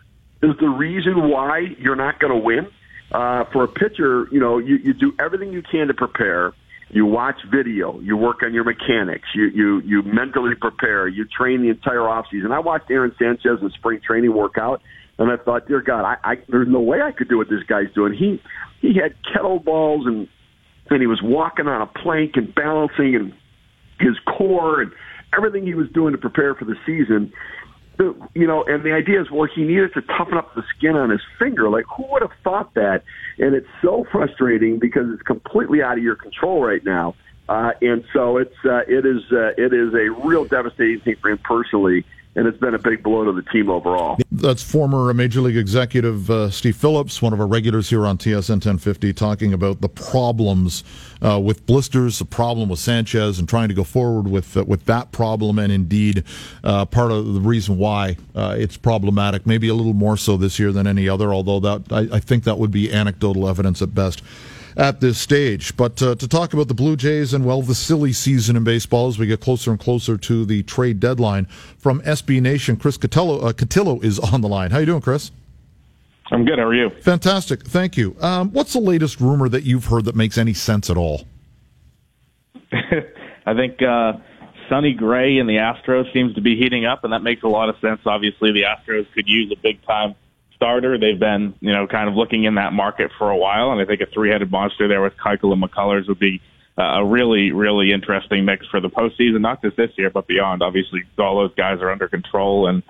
[0.42, 2.68] is the reason why you're not going to win.
[3.12, 6.52] Uh, for a pitcher, you know, you, you do everything you can to prepare
[6.90, 11.62] you watch video, you work on your mechanics, you you you mentally prepare, you train
[11.62, 12.50] the entire offseason.
[12.50, 14.80] I watched Aaron Sanchez in spring training workout,
[15.18, 17.62] and I thought, dear God, I, I there's no way I could do what this
[17.68, 18.14] guy's doing.
[18.14, 18.40] He
[18.80, 20.28] he had kettlebells and
[20.90, 23.32] and he was walking on a plank and balancing and
[24.00, 24.92] his core and
[25.36, 27.32] everything he was doing to prepare for the season
[27.98, 31.10] you know, and the idea is, well, he needed to toughen up the skin on
[31.10, 31.68] his finger.
[31.68, 33.02] Like, who would have thought that?
[33.38, 37.14] And it's so frustrating because it's completely out of your control right now.
[37.48, 41.30] Uh, and so it's uh, it is uh, it is a real devastating thing for
[41.30, 42.04] him personally
[42.38, 44.16] and it's been a big blow to the team overall.
[44.30, 48.50] That's former Major League executive uh, Steve Phillips, one of our regulars here on TSN
[48.50, 50.84] 1050, talking about the problems
[51.20, 54.84] uh, with blisters, the problem with Sanchez, and trying to go forward with uh, with
[54.84, 56.22] that problem, and indeed
[56.62, 60.60] uh, part of the reason why uh, it's problematic, maybe a little more so this
[60.60, 61.34] year than any other.
[61.34, 64.22] Although that I, I think that would be anecdotal evidence at best
[64.78, 65.76] at this stage.
[65.76, 69.08] But uh, to talk about the Blue Jays and, well, the silly season in baseball
[69.08, 73.44] as we get closer and closer to the trade deadline from SB Nation, Chris Cotillo,
[73.44, 74.70] uh, Cotillo is on the line.
[74.70, 75.32] How you doing, Chris?
[76.30, 76.58] I'm good.
[76.58, 76.90] How are you?
[77.02, 77.64] Fantastic.
[77.64, 78.16] Thank you.
[78.20, 81.26] Um, what's the latest rumor that you've heard that makes any sense at all?
[82.72, 84.12] I think uh,
[84.68, 87.70] Sonny Gray and the Astros seems to be heating up, and that makes a lot
[87.70, 88.00] of sense.
[88.04, 90.14] Obviously, the Astros could use a big time–
[90.58, 90.98] starter.
[90.98, 93.86] They've been, you know, kind of looking in that market for a while, and I
[93.86, 96.42] think a three-headed monster there with Keuchel and McCullers would be
[96.76, 100.62] uh, a really, really interesting mix for the postseason, not just this year, but beyond.
[100.62, 102.82] Obviously, all those guys are under control, and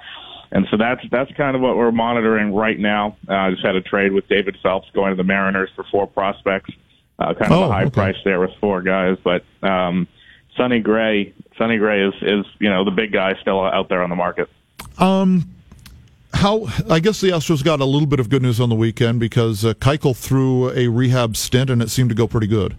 [0.51, 3.17] and so that's that's kind of what we're monitoring right now.
[3.29, 6.07] Uh, I just had a trade with David Phelps going to the Mariners for four
[6.09, 6.71] prospects,
[7.19, 7.91] uh, kind of oh, a high okay.
[7.91, 9.45] price there with four guys, but.
[9.63, 10.09] um
[10.57, 14.11] Sonny Gray, Sonny Gray is is you know the big guy still out there on
[14.11, 14.51] the market.
[14.99, 15.49] Um,
[16.39, 19.19] how I guess the Astros got a little bit of good news on the weekend
[19.19, 22.77] because uh, Keuchel threw a rehab stint and it seemed to go pretty good.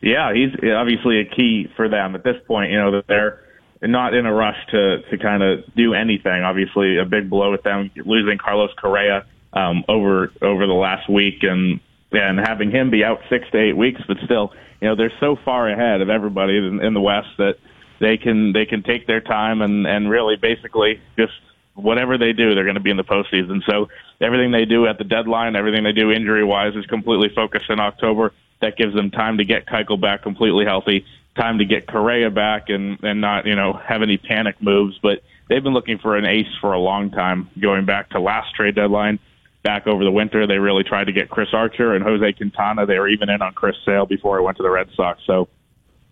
[0.00, 2.70] Yeah, he's obviously a key for them at this point.
[2.70, 3.40] You know they're
[3.82, 6.42] not in a rush to to kind of do anything.
[6.42, 11.42] Obviously, a big blow with them losing Carlos Correa um, over over the last week,
[11.42, 11.80] and
[12.12, 15.36] and having him be out six to eight weeks, but still, you know, they're so
[15.44, 17.56] far ahead of everybody in, in the West that
[18.00, 21.32] they can they can take their time and and really basically just
[21.80, 23.62] whatever they do, they're going to be in the postseason.
[23.68, 23.88] So
[24.20, 27.80] everything they do at the deadline, everything they do injury wise, is completely focused in
[27.80, 28.32] October.
[28.60, 32.68] That gives them time to get Keuchel back completely healthy, time to get Correa back,
[32.68, 34.98] and and not you know have any panic moves.
[35.02, 38.54] But they've been looking for an ace for a long time, going back to last
[38.54, 39.18] trade deadline.
[39.62, 42.86] Back over the winter, they really tried to get Chris Archer and Jose Quintana.
[42.86, 45.20] They were even in on Chris Sale before he went to the Red Sox.
[45.26, 45.48] So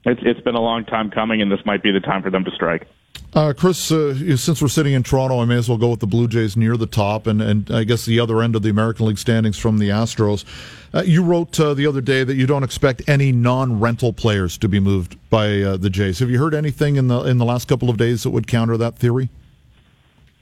[0.04, 2.44] it's it's been a long time coming, and this might be the time for them
[2.44, 2.86] to strike.
[3.34, 6.06] Uh, Chris, uh, since we're sitting in Toronto, I may as well go with the
[6.06, 9.06] Blue Jays near the top, and, and I guess the other end of the American
[9.06, 10.44] League standings from the Astros.
[10.94, 14.68] Uh, you wrote uh, the other day that you don't expect any non-rental players to
[14.68, 16.20] be moved by uh, the Jays.
[16.20, 18.78] Have you heard anything in the in the last couple of days that would counter
[18.78, 19.28] that theory?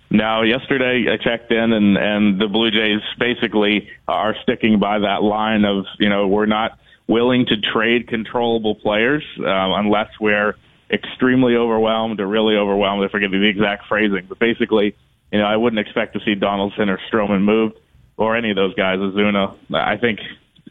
[0.08, 5.24] No, yesterday I checked in, and and the Blue Jays basically are sticking by that
[5.24, 10.54] line of you know we're not willing to trade controllable players um, unless we're
[10.90, 13.04] extremely overwhelmed or really overwhelmed.
[13.04, 14.96] I forget the exact phrasing, but basically,
[15.32, 17.78] you know, I wouldn't expect to see Donaldson or Stroman moved
[18.16, 18.98] or any of those guys.
[18.98, 20.20] Osuna, I think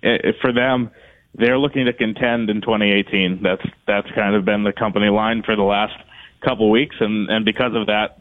[0.01, 0.91] it, for them,
[1.34, 3.41] they're looking to contend in 2018.
[3.43, 5.95] That's that's kind of been the company line for the last
[6.41, 8.19] couple weeks, and and because of that,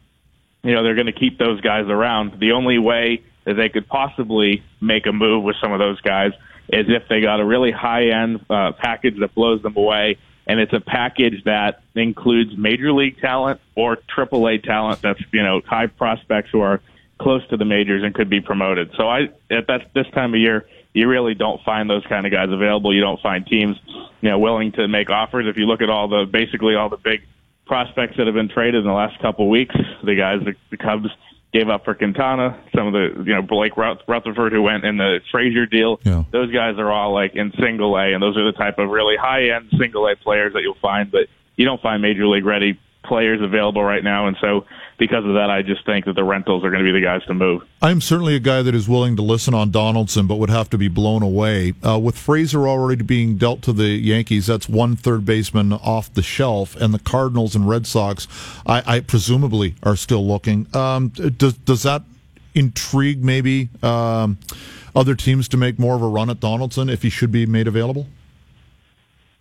[0.63, 2.39] you know, they're going to keep those guys around.
[2.39, 6.31] The only way that they could possibly make a move with some of those guys
[6.67, 10.59] is if they got a really high end uh, package that blows them away and
[10.59, 15.61] it's a package that includes major league talent or triple A talent that's you know
[15.65, 16.81] high prospects who are
[17.19, 18.91] close to the majors and could be promoted.
[18.97, 22.31] So I at that this time of year, you really don't find those kind of
[22.31, 22.93] guys available.
[22.93, 23.77] You don't find teams
[24.21, 25.47] you know willing to make offers.
[25.47, 27.23] If you look at all the basically all the big
[27.65, 31.09] prospects that have been traded in the last couple of weeks, the guys the Cubs
[31.55, 32.61] gave up for Quintana.
[32.75, 36.01] Some of the, you know, Blake Rutherford who went in the Frazier deal.
[36.03, 36.25] Yeah.
[36.31, 39.15] Those guys are all like in single A, and those are the type of really
[39.15, 42.77] high end single A players that you'll find, but you don't find major league ready
[43.05, 44.27] players available right now.
[44.27, 44.65] And so
[44.97, 47.23] because of that, I just think that the rentals are going to be the guys
[47.25, 47.63] to move.
[47.81, 50.77] I'm certainly a guy that is willing to listen on Donaldson, but would have to
[50.77, 51.73] be blown away.
[51.85, 56.23] Uh, with Frazier already being dealt to the Yankees, that's one third baseman off the
[56.23, 58.27] shelf, and the Cardinals and Red Sox,
[58.65, 60.67] I, I presumably are still looking.
[60.75, 62.03] Um, does does that
[62.53, 64.37] intrigue maybe um,
[64.95, 67.67] other teams to make more of a run at Donaldson if he should be made
[67.67, 68.07] available?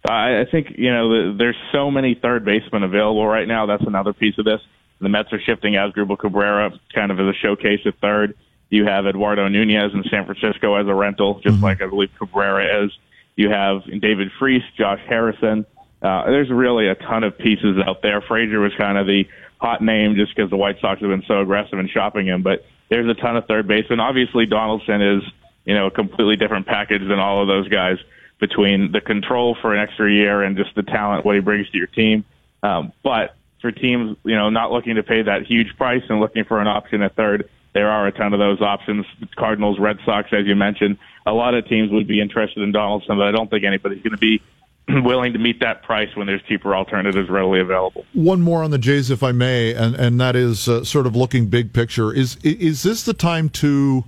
[0.06, 3.66] I think you know there's so many third basemen available right now.
[3.66, 4.60] That's another piece of this.
[5.00, 8.36] The Mets are shifting Asdrubal Cabrera kind of as a showcase at third.
[8.70, 11.64] You have Eduardo Nunez in San Francisco as a rental, just mm-hmm.
[11.64, 12.92] like I believe Cabrera is.
[13.36, 15.66] You have David Freese, Josh Harrison.
[16.02, 18.20] Uh, there's really a ton of pieces out there.
[18.20, 19.24] Frazier was kind of the
[19.58, 22.64] hot name just because the White Sox have been so aggressive in shopping him, but
[22.90, 24.00] there's a ton of third basemen.
[24.00, 25.22] Obviously, Donaldson is,
[25.64, 27.96] you know, a completely different package than all of those guys
[28.40, 31.78] between the control for an extra year and just the talent, what he brings to
[31.78, 32.24] your team.
[32.62, 36.44] Um, but for teams, you know, not looking to pay that huge price and looking
[36.44, 39.06] for an option at third, there are a ton of those options.
[39.36, 43.16] Cardinals, Red Sox, as you mentioned, a lot of teams would be interested in Donaldson,
[43.16, 44.42] but I don't think anybody's going to be
[44.88, 48.04] willing to meet that price when there's cheaper alternatives readily available.
[48.12, 51.16] One more on the Jays, if I may, and and that is uh, sort of
[51.16, 52.12] looking big picture.
[52.12, 54.04] Is is this the time to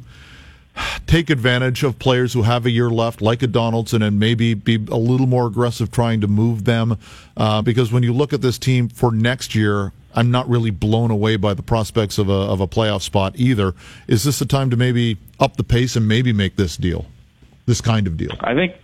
[1.07, 4.75] take advantage of players who have a year left, like a Donaldson, and maybe be
[4.75, 6.99] a little more aggressive trying to move them.
[7.37, 11.11] Uh, because when you look at this team for next year, I'm not really blown
[11.11, 13.75] away by the prospects of a of a playoff spot either.
[14.09, 17.07] Is this the time to maybe up the pace and maybe make this deal,
[17.67, 18.33] this kind of deal?
[18.41, 18.75] I think.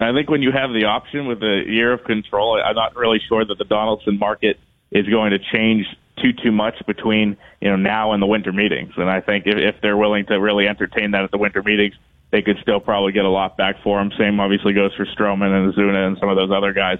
[0.00, 3.20] I think when you have the option with a year of control, I'm not really
[3.28, 4.58] sure that the Donaldson market
[4.90, 8.92] is going to change too too much between you know now and the winter meetings.
[8.96, 11.94] And I think if, if they're willing to really entertain that at the winter meetings,
[12.30, 14.12] they could still probably get a lot back for him.
[14.18, 16.98] Same obviously goes for Stroman and Osuna and some of those other guys.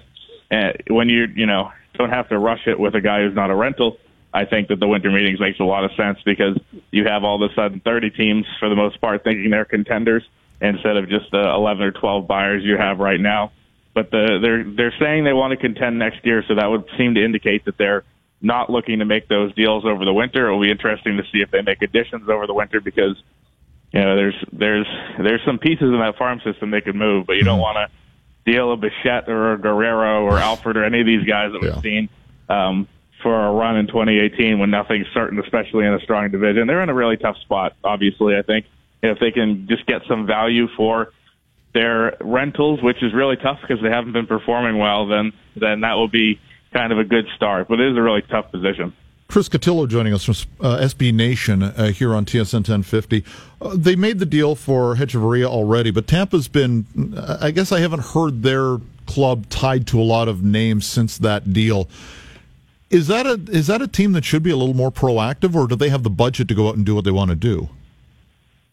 [0.51, 3.49] And when you you know don't have to rush it with a guy who's not
[3.49, 3.97] a rental,
[4.33, 6.57] I think that the winter meetings makes a lot of sense because
[6.91, 10.23] you have all of a sudden 30 teams for the most part thinking they're contenders
[10.59, 13.51] instead of just the 11 or 12 buyers you have right now.
[13.93, 17.15] But the, they're they're saying they want to contend next year, so that would seem
[17.15, 18.03] to indicate that they're
[18.45, 20.47] not looking to make those deals over the winter.
[20.47, 23.17] It will be interesting to see if they make additions over the winter because
[23.91, 27.37] you know there's there's there's some pieces in that farm system they could move, but
[27.37, 27.75] you don't mm-hmm.
[27.75, 27.91] want
[28.45, 31.61] to deal a Bichette or a Guerrero or Alford or any of these guys that
[31.61, 31.81] we've yeah.
[31.81, 32.09] seen
[32.47, 32.87] um,
[33.23, 36.67] for a run in 2018 when nothing's certain, especially in a strong division.
[36.67, 37.75] They're in a really tough spot.
[37.83, 38.67] Obviously, I think
[39.01, 41.11] if they can just get some value for
[41.73, 45.93] their rentals, which is really tough because they haven't been performing well, then then that
[45.93, 46.39] will be
[46.75, 47.67] kind of a good start.
[47.67, 48.93] But it is a really tough position.
[49.27, 53.23] Chris Cotillo joining us from uh, SB Nation uh, here on TSN 1050.
[53.59, 56.85] Uh, they made the deal for Hechavarria already, but Tampa's been,
[57.41, 61.53] I guess I haven't heard their club tied to a lot of names since that
[61.53, 61.89] deal.
[62.91, 65.65] Is that a is that a team that should be a little more proactive, or
[65.67, 67.67] do they have the budget to go out and do what they want to do?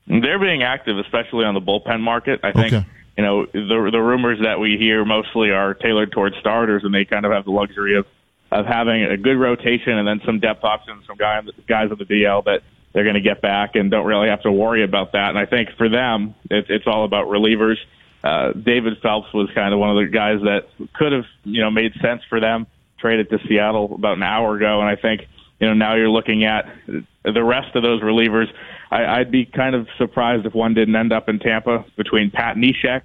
[0.07, 2.41] They're being active, especially on the bullpen market.
[2.43, 2.87] I think Okay.
[3.17, 7.05] You know the the rumors that we hear mostly are tailored towards starters, and they
[7.05, 8.07] kind of have the luxury of
[8.51, 12.05] of having a good rotation and then some depth options from guy, guys on the
[12.05, 15.31] DL that they're going to get back and don't really have to worry about that.
[15.31, 17.77] And I think for them, it's it's all about relievers.
[18.23, 21.71] Uh, David Phelps was kind of one of the guys that could have you know
[21.71, 22.67] made sense for them.
[22.99, 25.23] Traded to Seattle about an hour ago, and I think
[25.59, 28.47] you know now you're looking at the rest of those relievers.
[28.93, 32.57] I, I'd be kind of surprised if one didn't end up in Tampa between Pat
[32.57, 33.03] Neshek,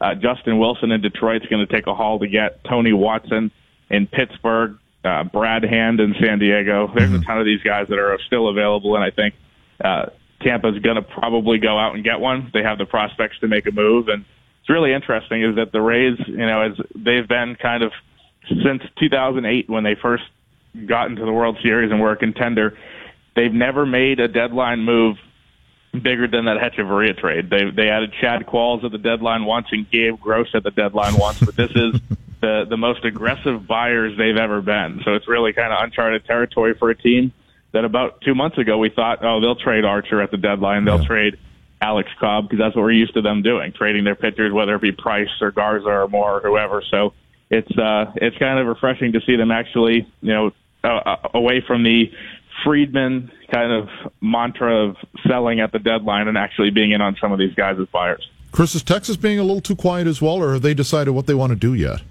[0.00, 3.50] uh, Justin Wilson in Detroit's going to take a haul to get Tony Watson
[3.88, 6.92] in Pittsburgh, uh, Brad Hand in San Diego.
[6.94, 9.34] There's a ton of these guys that are still available, and I think
[9.82, 10.06] uh,
[10.42, 12.50] Tampa's going to probably go out and get one.
[12.52, 14.24] They have the prospects to make a move, and
[14.60, 17.92] it's really interesting is that the Rays, you know, as they've been kind of
[18.48, 20.24] since 2008 when they first
[20.86, 22.76] got into the World Series and were a contender,
[23.34, 25.16] they've never made a deadline move
[25.92, 27.50] bigger than that Hechavarria trade.
[27.50, 31.16] They they added Chad Qualls at the deadline once and Gabe Gross at the deadline
[31.16, 32.00] once, but this is
[32.40, 35.00] the the most aggressive buyers they've ever been.
[35.04, 37.32] So it's really kind of uncharted territory for a team
[37.72, 41.04] that about two months ago we thought, oh, they'll trade Archer at the deadline, they'll
[41.04, 41.38] trade
[41.80, 44.82] Alex Cobb because that's what we're used to them doing, trading their pitchers, whether it
[44.82, 46.82] be Price or Garza or Moore or whoever.
[46.90, 47.14] So
[47.50, 50.52] it's uh it's kind of refreshing to see them actually, you know,
[50.84, 52.10] uh, away from the
[52.64, 53.88] Friedman kind of
[54.20, 54.96] mantra of
[55.28, 58.26] selling at the deadline and actually being in on some of these guys as buyers.
[58.52, 61.26] Chris, is Texas being a little too quiet as well, or have they decided what
[61.26, 62.02] they want to do yet?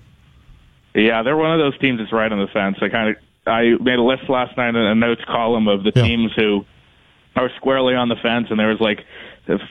[0.96, 2.78] Yeah, they're one of those teams that's right on the fence.
[2.82, 3.16] I kind of
[3.48, 6.04] I made a list last night in a notes column of the Yeah.
[6.04, 6.64] teams who
[7.36, 9.04] are squarely on the fence, and there was like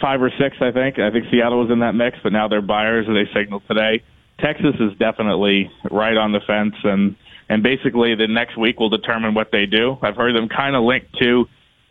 [0.00, 0.98] five or six, I think.
[0.98, 4.02] I think Seattle was in that mix, but now they're buyers, as they signaled today.
[4.40, 7.14] Texas is definitely right on the fence, and
[7.50, 9.98] and basically the next week will determine what they do.
[10.00, 11.46] I've heard them kind of linked to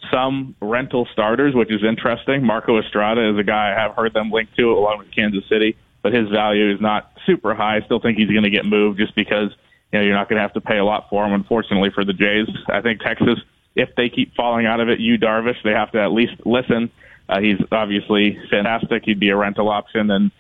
[0.10, 2.46] some rental starters, which is interesting.
[2.46, 5.76] Marco Estrada is a guy I have heard them linked to along with Kansas City,
[6.02, 7.76] but his value is not super high.
[7.76, 9.52] I still think he's going to get moved just because
[9.92, 11.34] you know you're not going to have to pay a lot for him.
[11.34, 13.38] Unfortunately for the Jays, I think Texas,
[13.76, 16.90] if they keep falling out of it, you Darvish, they have to at least listen.
[17.28, 19.04] Uh, he's obviously fantastic.
[19.04, 20.32] He'd be a rental option and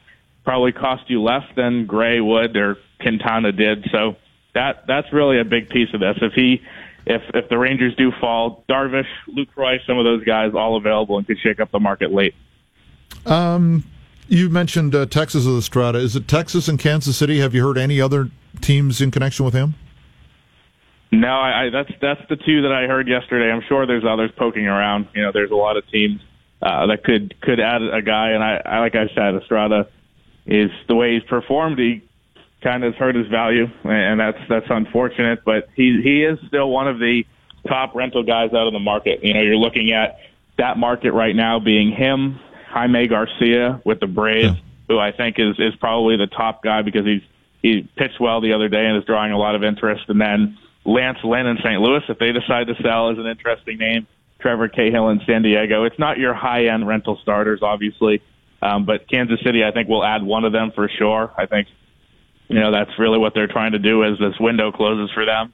[0.46, 3.86] probably cost you less than Gray would or Quintana did.
[3.92, 4.16] So
[4.54, 6.18] that that's really a big piece of this.
[6.22, 6.62] If he
[7.06, 11.26] if if the Rangers do fall, Darvish, Lucroy, some of those guys all available and
[11.26, 12.36] could shake up the market late.
[13.26, 13.84] Um,
[14.28, 16.00] you mentioned uh, Texas with Estrada.
[16.00, 17.39] Is it Texas and Kansas City?
[17.39, 18.30] Have you heard any other
[18.62, 19.76] teams in connection with him?
[21.12, 23.52] No, I, I that's that's the two that I heard yesterday.
[23.52, 25.08] I'm sure there's others poking around.
[25.16, 26.22] You know, there's a lot of teams
[26.62, 29.88] uh, that could could add a guy, and I, I like I said, Estrada
[30.45, 31.80] is the way he's performed.
[31.80, 32.04] He
[32.62, 35.43] kind of has hurt his value, and that's that's unfortunate.
[35.45, 37.24] But he he is still one of the
[37.68, 39.24] top rental guys out of the market.
[39.24, 40.20] You know, you're looking at
[40.57, 42.39] that market right now being him,
[42.70, 44.57] Jaime Garcia with the Braves,
[44.88, 47.22] who I think is is probably the top guy because he's
[47.62, 50.03] he pitched well the other day and is drawing a lot of interest.
[50.07, 51.82] And then Lance Lynn in St.
[51.82, 54.07] Louis, if they decide to sell, is an interesting name.
[54.39, 55.84] Trevor Cahill in San Diego.
[55.84, 58.22] It's not your high end rental starters, obviously,
[58.62, 61.32] um, but Kansas City, I think, will add one of them for sure.
[61.38, 61.68] I think
[62.50, 65.54] you know that's really what they're trying to do as this window closes for them.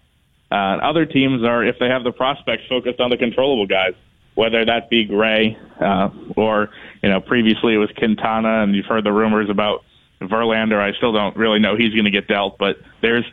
[0.52, 3.94] Uh, other teams are, if they have the prospects, focused on the controllable guys,
[4.36, 6.70] whether that be Gray uh, or
[7.04, 9.84] you know previously it was Quintana, and you've heard the rumors about
[10.22, 10.80] Verlander.
[10.80, 13.26] I still don't really know he's going to get dealt, but there's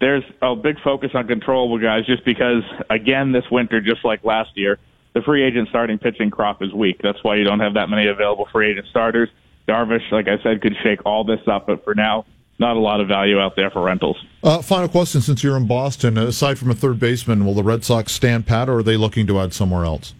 [0.00, 4.50] there's a big focus on controllable guys just because again this winter, just like last
[4.54, 4.78] year,
[5.14, 7.00] the free agent starting pitching crop is weak.
[7.02, 9.28] That's why you don't have that many available free agent starters.
[9.66, 12.24] Darvish, like I said, could shake all this up, but for now,
[12.58, 14.16] not a lot of value out there for rentals.
[14.42, 17.84] Uh, final question: Since you're in Boston, aside from a third baseman, will the Red
[17.84, 20.14] Sox stand pat, or are they looking to add somewhere else?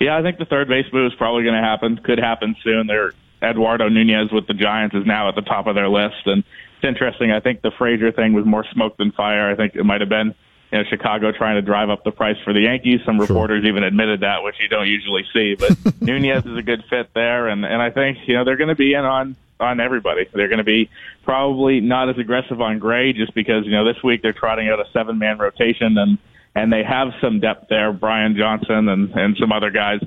[0.00, 1.96] Yeah, I think the third base move is probably going to happen.
[1.98, 2.86] Could happen soon.
[2.88, 6.44] They're Eduardo Nunez with the Giants is now at the top of their list, and
[6.76, 7.32] it's interesting.
[7.32, 9.50] I think the Frazier thing was more smoke than fire.
[9.50, 10.34] I think it might have been
[10.72, 13.00] you know Chicago trying to drive up the price for the Yankees.
[13.04, 15.56] Some reporters even admitted that, which you don't usually see.
[15.56, 18.68] But Nunez is a good fit there, and and I think you know they're going
[18.68, 20.26] to be in on on everybody.
[20.34, 20.90] They're going to be
[21.24, 24.80] probably not as aggressive on Gray just because you know this week they're trotting out
[24.80, 26.18] a seven man rotation and
[26.54, 30.00] and they have some depth there, Brian Johnson and and some other guys.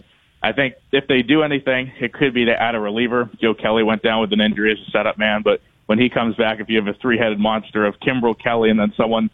[0.44, 3.30] I think if they do anything, it could be to add a reliever.
[3.42, 6.36] Joe Kelly went down with an injury as a setup man, but when he comes
[6.36, 9.30] back, if you have a three headed monster of Kimbrel Kelly and then someone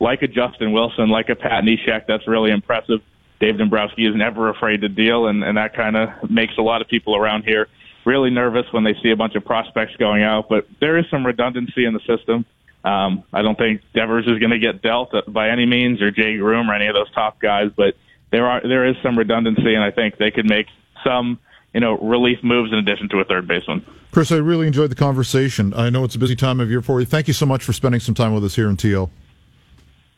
[0.00, 3.00] like a Justin Wilson, like a Pat Neshek, that's really impressive.
[3.40, 6.80] Dave Dombrowski is never afraid to deal, and, and that kind of makes a lot
[6.80, 7.68] of people around here
[8.06, 10.48] really nervous when they see a bunch of prospects going out.
[10.48, 12.46] But there is some redundancy in the system.
[12.84, 16.36] Um, I don't think Devers is going to get dealt by any means, or Jay
[16.36, 17.70] Groome, or any of those top guys.
[17.76, 17.96] But
[18.30, 20.68] there are there is some redundancy, and I think they could make
[21.04, 21.38] some
[21.74, 23.84] you know relief moves in addition to a third baseman.
[24.12, 25.74] Chris, I really enjoyed the conversation.
[25.74, 27.06] I know it's a busy time of year for you.
[27.06, 29.10] Thank you so much for spending some time with us here in TO.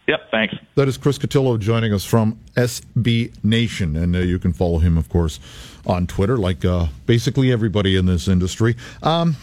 [0.09, 0.55] Yep, thanks.
[0.75, 4.97] That is Chris Cotillo joining us from SB Nation, and uh, you can follow him,
[4.97, 5.39] of course,
[5.87, 8.75] on Twitter, like uh, basically everybody in this industry.
[9.03, 9.37] Um,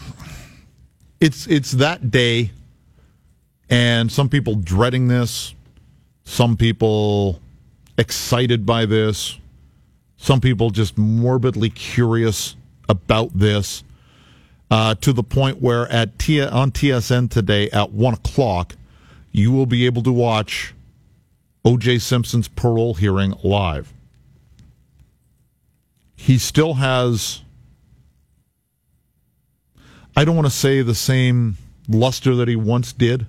[1.20, 2.50] it's it's that day,
[3.70, 5.54] and some people dreading this,
[6.24, 7.40] some people
[7.96, 9.38] excited by this,
[10.16, 12.56] some people just morbidly curious
[12.88, 13.84] about this,
[14.72, 18.74] uh, to the point where at T- on TSN today at one o'clock
[19.36, 20.72] you will be able to watch
[21.62, 21.98] O.J.
[21.98, 23.92] Simpson's parole hearing live.
[26.14, 27.42] He still has,
[30.16, 33.26] I don't want to say the same luster that he once did,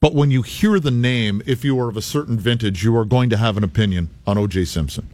[0.00, 3.04] but when you hear the name, if you are of a certain vintage, you are
[3.04, 4.64] going to have an opinion on O.J.
[4.64, 5.06] Simpson.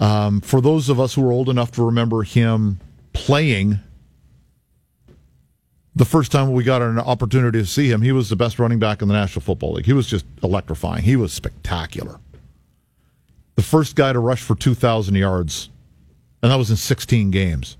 [0.00, 2.80] Um, for those of us who are old enough to remember him
[3.12, 3.78] playing
[5.96, 8.78] the first time we got an opportunity to see him, he was the best running
[8.78, 9.86] back in the National Football League.
[9.86, 11.04] He was just electrifying.
[11.04, 12.18] He was spectacular.
[13.54, 15.70] The first guy to rush for 2,000 yards,
[16.42, 17.76] and that was in 16 games.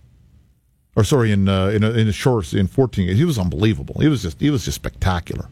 [0.97, 3.19] Or sorry, in uh, in a, in a short in 14 games.
[3.19, 4.01] He was unbelievable.
[4.01, 5.49] He was just he was just spectacular.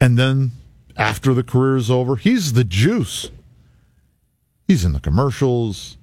[0.00, 0.52] And then
[0.96, 3.32] after the career is over, he's the juice.
[4.68, 5.96] He's in the commercials.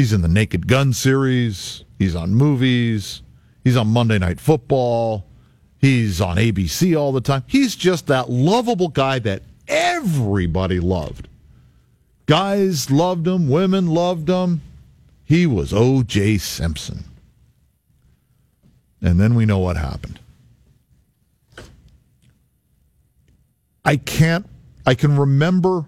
[0.00, 1.84] He's in the Naked Gun series.
[1.98, 3.20] He's on movies.
[3.64, 5.26] He's on Monday Night Football.
[5.76, 7.44] He's on ABC all the time.
[7.46, 11.28] He's just that lovable guy that everybody loved.
[12.24, 14.62] Guys loved him, women loved him.
[15.22, 16.38] He was O.J.
[16.38, 17.04] Simpson.
[19.02, 20.18] And then we know what happened.
[23.84, 24.48] I can't,
[24.86, 25.84] I can remember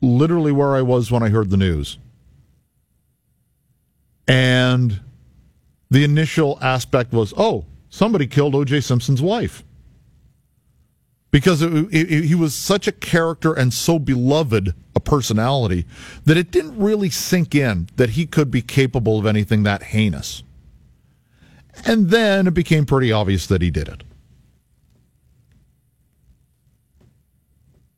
[0.00, 1.98] literally where I was when I heard the news.
[4.28, 5.00] And
[5.90, 8.80] the initial aspect was, oh, somebody killed O.J.
[8.80, 9.62] Simpson's wife.
[11.30, 15.84] Because it, it, he was such a character and so beloved a personality
[16.24, 20.42] that it didn't really sink in that he could be capable of anything that heinous.
[21.84, 24.02] And then it became pretty obvious that he did it.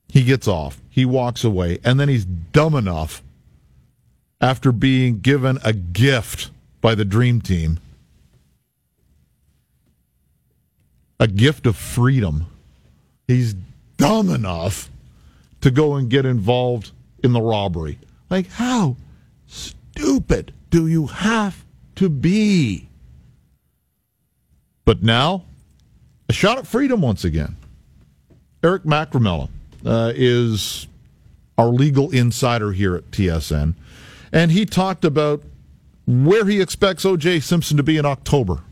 [0.09, 3.22] He gets off, he walks away, and then he's dumb enough
[4.41, 7.80] after being given a gift by the Dream Team
[11.20, 12.47] a gift of freedom.
[13.26, 13.55] He's
[13.97, 14.91] dumb enough
[15.61, 17.99] to go and get involved in the robbery.
[18.30, 18.97] Like, how
[19.47, 21.64] stupid do you have
[21.97, 22.89] to be?
[24.84, 25.45] But now,
[26.28, 27.57] a shot at freedom once again.
[28.62, 29.49] Eric Macramalla
[29.84, 30.86] uh, is
[31.57, 33.74] our legal insider here at TSN
[34.33, 35.43] and he talked about
[36.07, 37.41] where he expects O.J.
[37.41, 38.62] Simpson to be in October.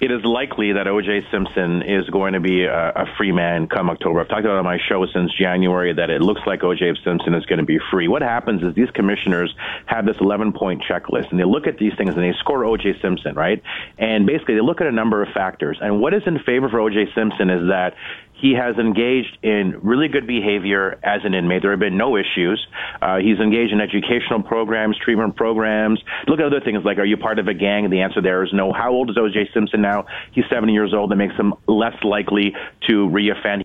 [0.00, 1.26] It is likely that O.J.
[1.30, 4.22] Simpson is going to be a, a free man come October.
[4.22, 6.94] I've talked about on my show since January that it looks like O.J.
[7.04, 8.08] Simpson is going to be free.
[8.08, 9.54] What happens is these commissioners
[9.84, 12.98] have this 11 point checklist and they look at these things and they score O.J.
[13.02, 13.62] Simpson, right?
[13.98, 15.76] And basically they look at a number of factors.
[15.82, 17.12] And what is in favor for O.J.
[17.14, 17.92] Simpson is that
[18.40, 21.62] he has engaged in really good behavior as an inmate.
[21.62, 22.66] There have been no issues.
[23.02, 26.00] Uh, he's engaged in educational programs, treatment programs.
[26.26, 27.84] Look at other things like, are you part of a gang?
[27.84, 28.72] And the answer there is no.
[28.72, 29.50] How old is O.J.
[29.52, 30.06] Simpson now?
[30.32, 31.10] He's 70 years old.
[31.10, 32.54] That makes him less likely
[32.88, 33.64] to reoffend.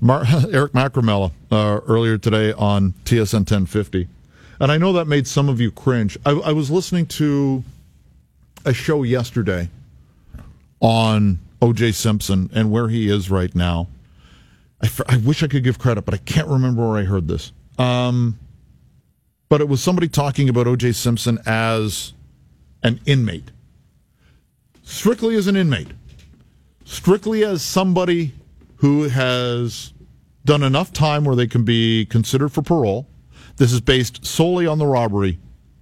[0.00, 4.08] Mar- Eric Macramalla uh, earlier today on TSN 1050.
[4.60, 6.18] And I know that made some of you cringe.
[6.24, 7.64] I, I was listening to
[8.64, 9.68] a show yesterday
[10.80, 11.92] on O.J.
[11.92, 13.88] Simpson and where he is right now.
[14.82, 17.52] I, I wish I could give credit, but I can't remember where I heard this.
[17.78, 18.38] Um,
[19.48, 20.92] but it was somebody talking about O.J.
[20.92, 22.14] Simpson as
[22.82, 23.50] an inmate,
[24.82, 25.88] strictly as an inmate,
[26.84, 28.32] strictly as somebody
[28.76, 29.92] who has
[30.44, 33.06] done enough time where they can be considered for parole.
[33.56, 35.38] This is based solely on the robbery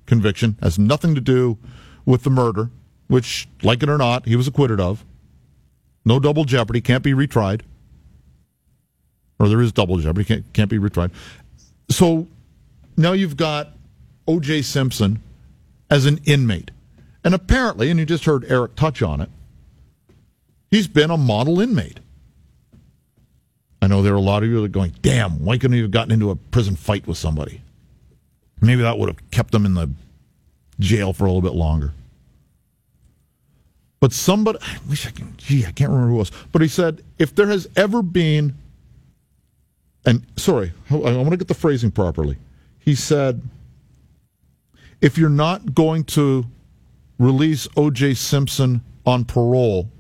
[0.07, 1.59] conviction, has nothing to do
[2.05, 2.71] with the murder,
[3.07, 5.05] which, like it or not, he was acquitted of.
[6.09, 7.61] No double jeopardy, can't be retried.
[9.39, 11.11] Or there is double jeopardy, can't, can't be retried.
[11.91, 12.27] So
[12.97, 13.75] now you've got
[14.27, 14.63] O.J.
[14.63, 15.23] Simpson
[15.91, 16.71] as an inmate.
[17.23, 19.29] And apparently, and you just heard Eric touch on it,
[20.71, 22.01] He's been a model inmate.
[23.81, 25.83] I know there are a lot of you that are going, damn, why couldn't he
[25.83, 27.61] have gotten into a prison fight with somebody?
[28.61, 29.91] Maybe that would have kept him in the
[30.81, 31.93] jail for a little bit longer.
[34.01, 37.03] But somebody, I wish I can, gee, I can't remember who was, but he said,
[37.19, 38.55] if there has ever been,
[40.07, 42.37] and sorry, I want to get the phrasing properly.
[42.79, 43.43] He said,
[45.01, 46.47] if you're not going to
[47.19, 48.15] release O.J.
[48.15, 49.91] Simpson on parole,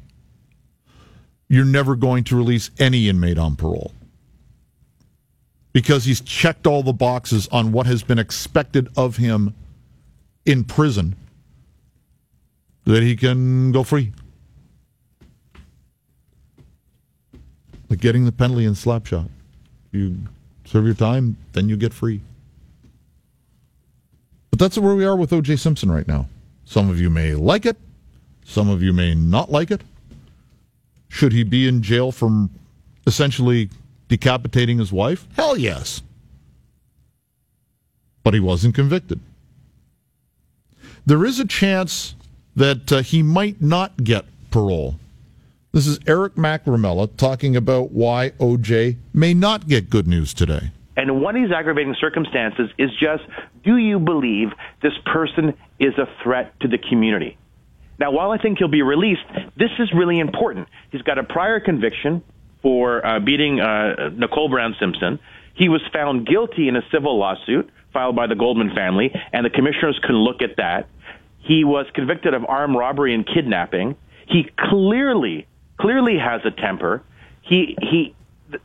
[1.49, 3.93] you're never going to release any inmate on parole
[5.73, 9.55] because he's checked all the boxes on what has been expected of him
[10.45, 11.17] in prison
[12.93, 14.13] that he can go free.
[17.91, 19.29] Like getting the penalty in slapshot.
[19.93, 20.17] You
[20.65, 22.23] serve your time, then you get free.
[24.51, 25.57] But that's where we are with O.J.
[25.57, 26.29] Simpson right now.
[26.65, 27.77] Some of you may like it,
[28.45, 29.83] some of you may not like it.
[31.09, 32.51] Should he be in jail from
[33.07, 33.69] essentially
[34.09, 35.27] decapitating his wife?
[35.37, 36.03] Hell yes.
[38.23, 39.21] But he wasn't convicted.
[41.05, 42.15] There is a chance
[42.59, 44.97] that uh, he might not get parole.
[45.73, 50.73] This is Eric Macramalla talking about why OJ may not get good news today.
[50.97, 53.23] And one of these aggravating circumstances is just
[53.65, 54.49] do you believe
[54.83, 57.39] this person is a threat to the community?
[58.01, 59.23] Now, while I think he'll be released,
[59.57, 60.69] this is really important.
[60.91, 62.25] He's got a prior conviction
[62.61, 65.21] for uh, beating uh, Nicole Brown Simpson.
[65.55, 69.51] He was found guilty in a civil lawsuit filed by the Goldman family, and the
[69.51, 70.89] commissioners can look at that.
[71.49, 73.97] He was convicted of armed robbery and kidnapping.
[74.27, 75.47] He clearly,
[75.81, 77.03] clearly has a temper.
[77.41, 78.15] He, he,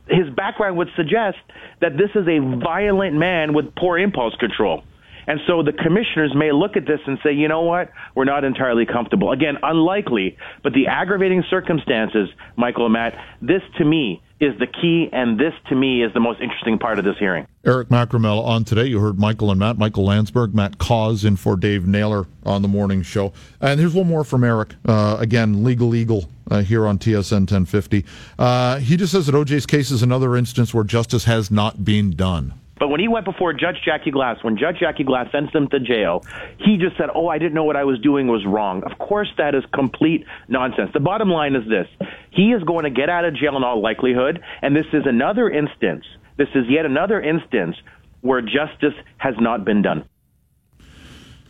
[0.06, 1.38] his background would suggest
[1.80, 4.84] that this is a violent man with poor impulse control.
[5.26, 8.44] And so the commissioners may look at this and say, you know what, we're not
[8.44, 9.32] entirely comfortable.
[9.32, 15.08] Again, unlikely, but the aggravating circumstances, Michael and Matt, this to me is the key,
[15.12, 17.46] and this to me is the most interesting part of this hearing.
[17.64, 18.84] Eric Macramel on today.
[18.84, 22.68] You heard Michael and Matt, Michael Landsberg, Matt Cauz in for Dave Naylor on the
[22.68, 23.32] morning show.
[23.60, 24.74] And here's one more from Eric.
[24.84, 28.04] Uh, again, legal eagle uh, here on TSN 1050.
[28.38, 32.10] Uh, he just says that OJ's case is another instance where justice has not been
[32.10, 32.54] done.
[32.78, 35.78] But when he went before Judge Jackie Glass, when Judge Jackie Glass sent him to
[35.78, 36.24] jail,
[36.58, 38.82] he just said, Oh, I didn't know what I was doing was wrong.
[38.84, 40.90] Of course, that is complete nonsense.
[40.92, 41.86] The bottom line is this
[42.30, 45.48] he is going to get out of jail in all likelihood, and this is another
[45.48, 46.04] instance,
[46.36, 47.76] this is yet another instance
[48.22, 50.04] where justice has not been done.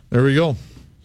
[0.09, 0.55] There we go.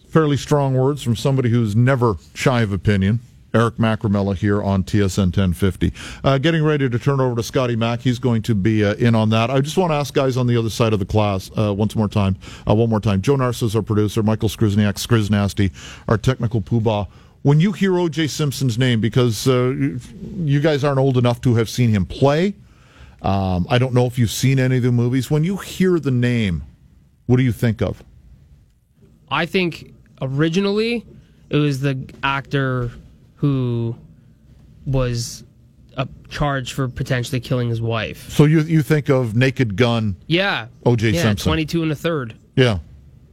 [0.07, 3.21] Fairly strong words from somebody who's never shy of opinion.
[3.53, 5.93] Eric Macramalla here on TSN 1050.
[6.23, 8.01] Uh, getting ready to turn over to Scotty Mack.
[8.01, 9.49] He's going to be uh, in on that.
[9.49, 11.95] I just want to ask guys on the other side of the class uh, once
[11.95, 12.37] more time,
[12.67, 13.21] uh, one more time.
[13.21, 15.71] Joe Narcis, our producer, Michael Skrizniak, Skriznasty,
[16.07, 17.07] our technical poobah.
[17.43, 18.27] When you hear O.J.
[18.27, 19.73] Simpson's name, because uh,
[20.37, 22.53] you guys aren't old enough to have seen him play,
[23.23, 25.31] um, I don't know if you've seen any of the movies.
[25.31, 26.63] When you hear the name,
[27.25, 28.03] what do you think of?
[29.29, 31.05] I think originally
[31.49, 32.91] it was the actor
[33.41, 33.95] who
[34.85, 35.43] was
[35.97, 38.29] uh, charged for potentially killing his wife.
[38.29, 40.15] So you you think of Naked Gun?
[40.27, 40.67] Yeah.
[40.85, 41.09] O.J.
[41.09, 41.49] Yeah, Simpson.
[41.49, 42.35] 22 and a third.
[42.55, 42.77] Yeah.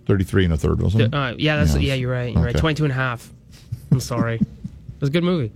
[0.06, 1.14] 33 and a third, wasn't it?
[1.14, 1.80] Uh, yeah, that's Yeah.
[1.80, 2.32] yeah, you're right.
[2.32, 2.54] You're right.
[2.54, 2.60] Okay.
[2.60, 3.30] 22 and a half.
[3.92, 4.36] I'm sorry.
[4.40, 5.52] it was a good movie.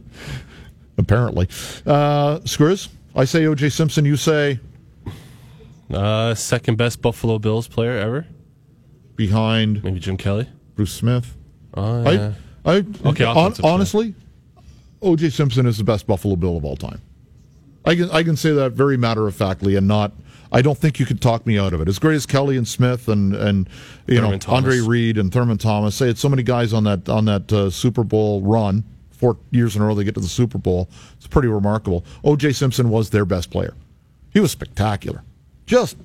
[0.99, 1.47] Apparently.
[1.87, 3.71] Uh, Skriz, I say O.J.
[3.71, 4.61] Simpson, you say
[5.91, 8.27] Uh, second best Buffalo Bills player ever.
[9.17, 10.47] behind Maybe Jim Kelly.
[10.77, 11.35] Bruce Smith.
[11.75, 12.33] Oh, yeah.
[12.65, 13.71] I, I, Okay, hon- offensive, yeah.
[13.71, 14.15] honestly,
[15.03, 15.31] O.J.
[15.31, 17.01] Simpson is the best Buffalo Bill of all time.
[17.85, 20.13] I can I can say that very matter of factly and not.
[20.53, 21.89] I don't think you could talk me out of it.
[21.89, 23.69] As great as Kelly and Smith and and
[24.07, 24.57] you Thurman know Thomas.
[24.57, 25.97] Andre Reed and Thurman Thomas.
[25.97, 28.85] Say it's so many guys on that on that uh, Super Bowl run.
[29.11, 30.89] Four years in a row they get to the Super Bowl.
[31.17, 32.05] It's pretty remarkable.
[32.25, 32.53] O.J.
[32.53, 33.75] Simpson was their best player.
[34.31, 35.23] He was spectacular,
[35.67, 35.97] just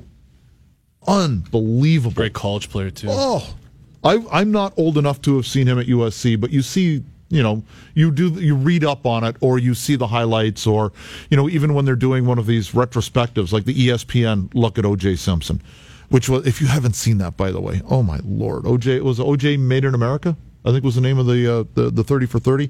[1.08, 2.14] unbelievable.
[2.16, 3.08] Great college player too.
[3.10, 3.56] Oh,
[4.04, 7.44] I, I'm not old enough to have seen him at USC, but you see, you
[7.44, 7.64] know,
[7.94, 10.92] you do you read up on it, or you see the highlights, or
[11.30, 14.86] you know, even when they're doing one of these retrospectives, like the ESPN look at
[14.86, 15.16] O.J.
[15.18, 15.62] Simpson,
[16.10, 19.02] which was, if you haven't seen that, by the way, oh my lord, O.J.
[19.02, 19.58] was O.J.
[19.58, 20.38] Made in America.
[20.66, 22.70] I think was the name of the uh, the, the thirty for thirty.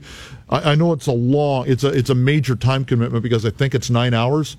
[0.49, 3.49] I, I know it's a long, it's a it's a major time commitment because I
[3.49, 4.55] think it's nine hours.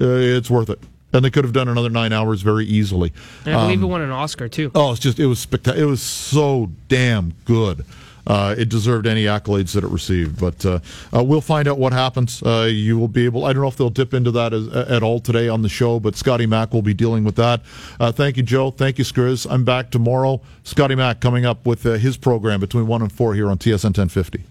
[0.00, 0.78] Uh, it's worth it,
[1.12, 3.12] and they could have done another nine hours very easily.
[3.44, 4.70] And I believe Um, it won an Oscar too.
[4.74, 5.84] Oh, it's just it was spectacular.
[5.86, 7.84] It was so damn good.
[8.26, 10.78] Uh, it deserved any accolades that it received, but uh,
[11.14, 12.42] uh, we'll find out what happens.
[12.42, 13.44] Uh, you will be able.
[13.44, 15.98] I don't know if they'll dip into that as, at all today on the show,
[16.00, 17.62] but Scotty Mack will be dealing with that.
[17.98, 18.70] Uh, thank you, Joe.
[18.70, 19.46] Thank you, Skriz.
[19.50, 20.40] I'm back tomorrow.
[20.62, 23.96] Scotty Mack coming up with uh, his program between one and four here on TSN
[23.96, 24.38] 1050.